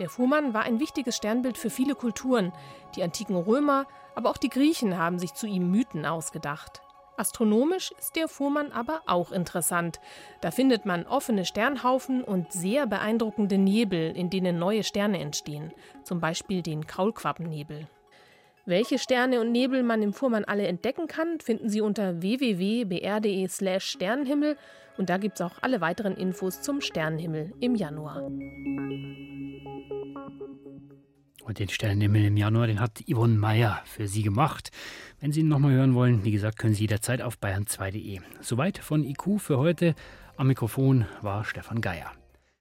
Der 0.00 0.10
Fuhrmann 0.10 0.52
war 0.52 0.64
ein 0.64 0.80
wichtiges 0.80 1.16
Sternbild 1.16 1.56
für 1.56 1.70
viele 1.70 1.94
Kulturen. 1.94 2.52
Die 2.96 3.04
antiken 3.04 3.36
Römer, 3.36 3.86
aber 4.16 4.30
auch 4.30 4.36
die 4.36 4.48
Griechen 4.48 4.98
haben 4.98 5.20
sich 5.20 5.34
zu 5.34 5.46
ihm 5.46 5.70
Mythen 5.70 6.06
ausgedacht. 6.06 6.82
Astronomisch 7.16 7.92
ist 7.98 8.16
der 8.16 8.28
Fuhrmann 8.28 8.72
aber 8.72 9.02
auch 9.06 9.30
interessant. 9.30 10.00
Da 10.40 10.50
findet 10.50 10.84
man 10.84 11.06
offene 11.06 11.44
Sternhaufen 11.44 12.24
und 12.24 12.52
sehr 12.52 12.86
beeindruckende 12.86 13.56
Nebel, 13.56 14.16
in 14.16 14.30
denen 14.30 14.58
neue 14.58 14.82
Sterne 14.82 15.20
entstehen, 15.20 15.72
zum 16.02 16.20
Beispiel 16.20 16.62
den 16.62 16.86
Kaulquappennebel. 16.86 17.86
Welche 18.66 18.98
Sterne 18.98 19.40
und 19.40 19.52
Nebel 19.52 19.82
man 19.82 20.02
im 20.02 20.12
Fuhrmann 20.12 20.44
alle 20.44 20.66
entdecken 20.66 21.06
kann, 21.06 21.38
finden 21.38 21.68
Sie 21.68 21.82
unter 21.82 22.22
www.br.de/slash 22.22 23.84
Sternenhimmel 23.84 24.56
und 24.96 25.10
da 25.10 25.18
gibt 25.18 25.34
es 25.34 25.42
auch 25.42 25.58
alle 25.60 25.80
weiteren 25.80 26.16
Infos 26.16 26.62
zum 26.62 26.80
Sternenhimmel 26.80 27.52
im 27.60 27.74
Januar. 27.74 28.30
Und 31.44 31.58
den 31.58 31.68
Sternenhimmel 31.68 32.24
im 32.24 32.36
Januar, 32.38 32.66
den 32.66 32.80
hat 32.80 33.04
Yvonne 33.06 33.36
Meyer 33.36 33.82
für 33.84 34.08
Sie 34.08 34.22
gemacht. 34.22 34.70
Wenn 35.20 35.30
Sie 35.30 35.40
ihn 35.40 35.48
nochmal 35.48 35.72
hören 35.72 35.94
wollen, 35.94 36.24
wie 36.24 36.32
gesagt, 36.32 36.58
können 36.58 36.74
Sie 36.74 36.84
jederzeit 36.84 37.20
auf 37.20 37.36
bayern2.de. 37.36 38.20
Soweit 38.40 38.78
von 38.78 39.04
IQ 39.04 39.40
für 39.40 39.58
heute. 39.58 39.94
Am 40.36 40.46
Mikrofon 40.46 41.04
war 41.20 41.44
Stefan 41.44 41.82
Geier. 41.82 42.12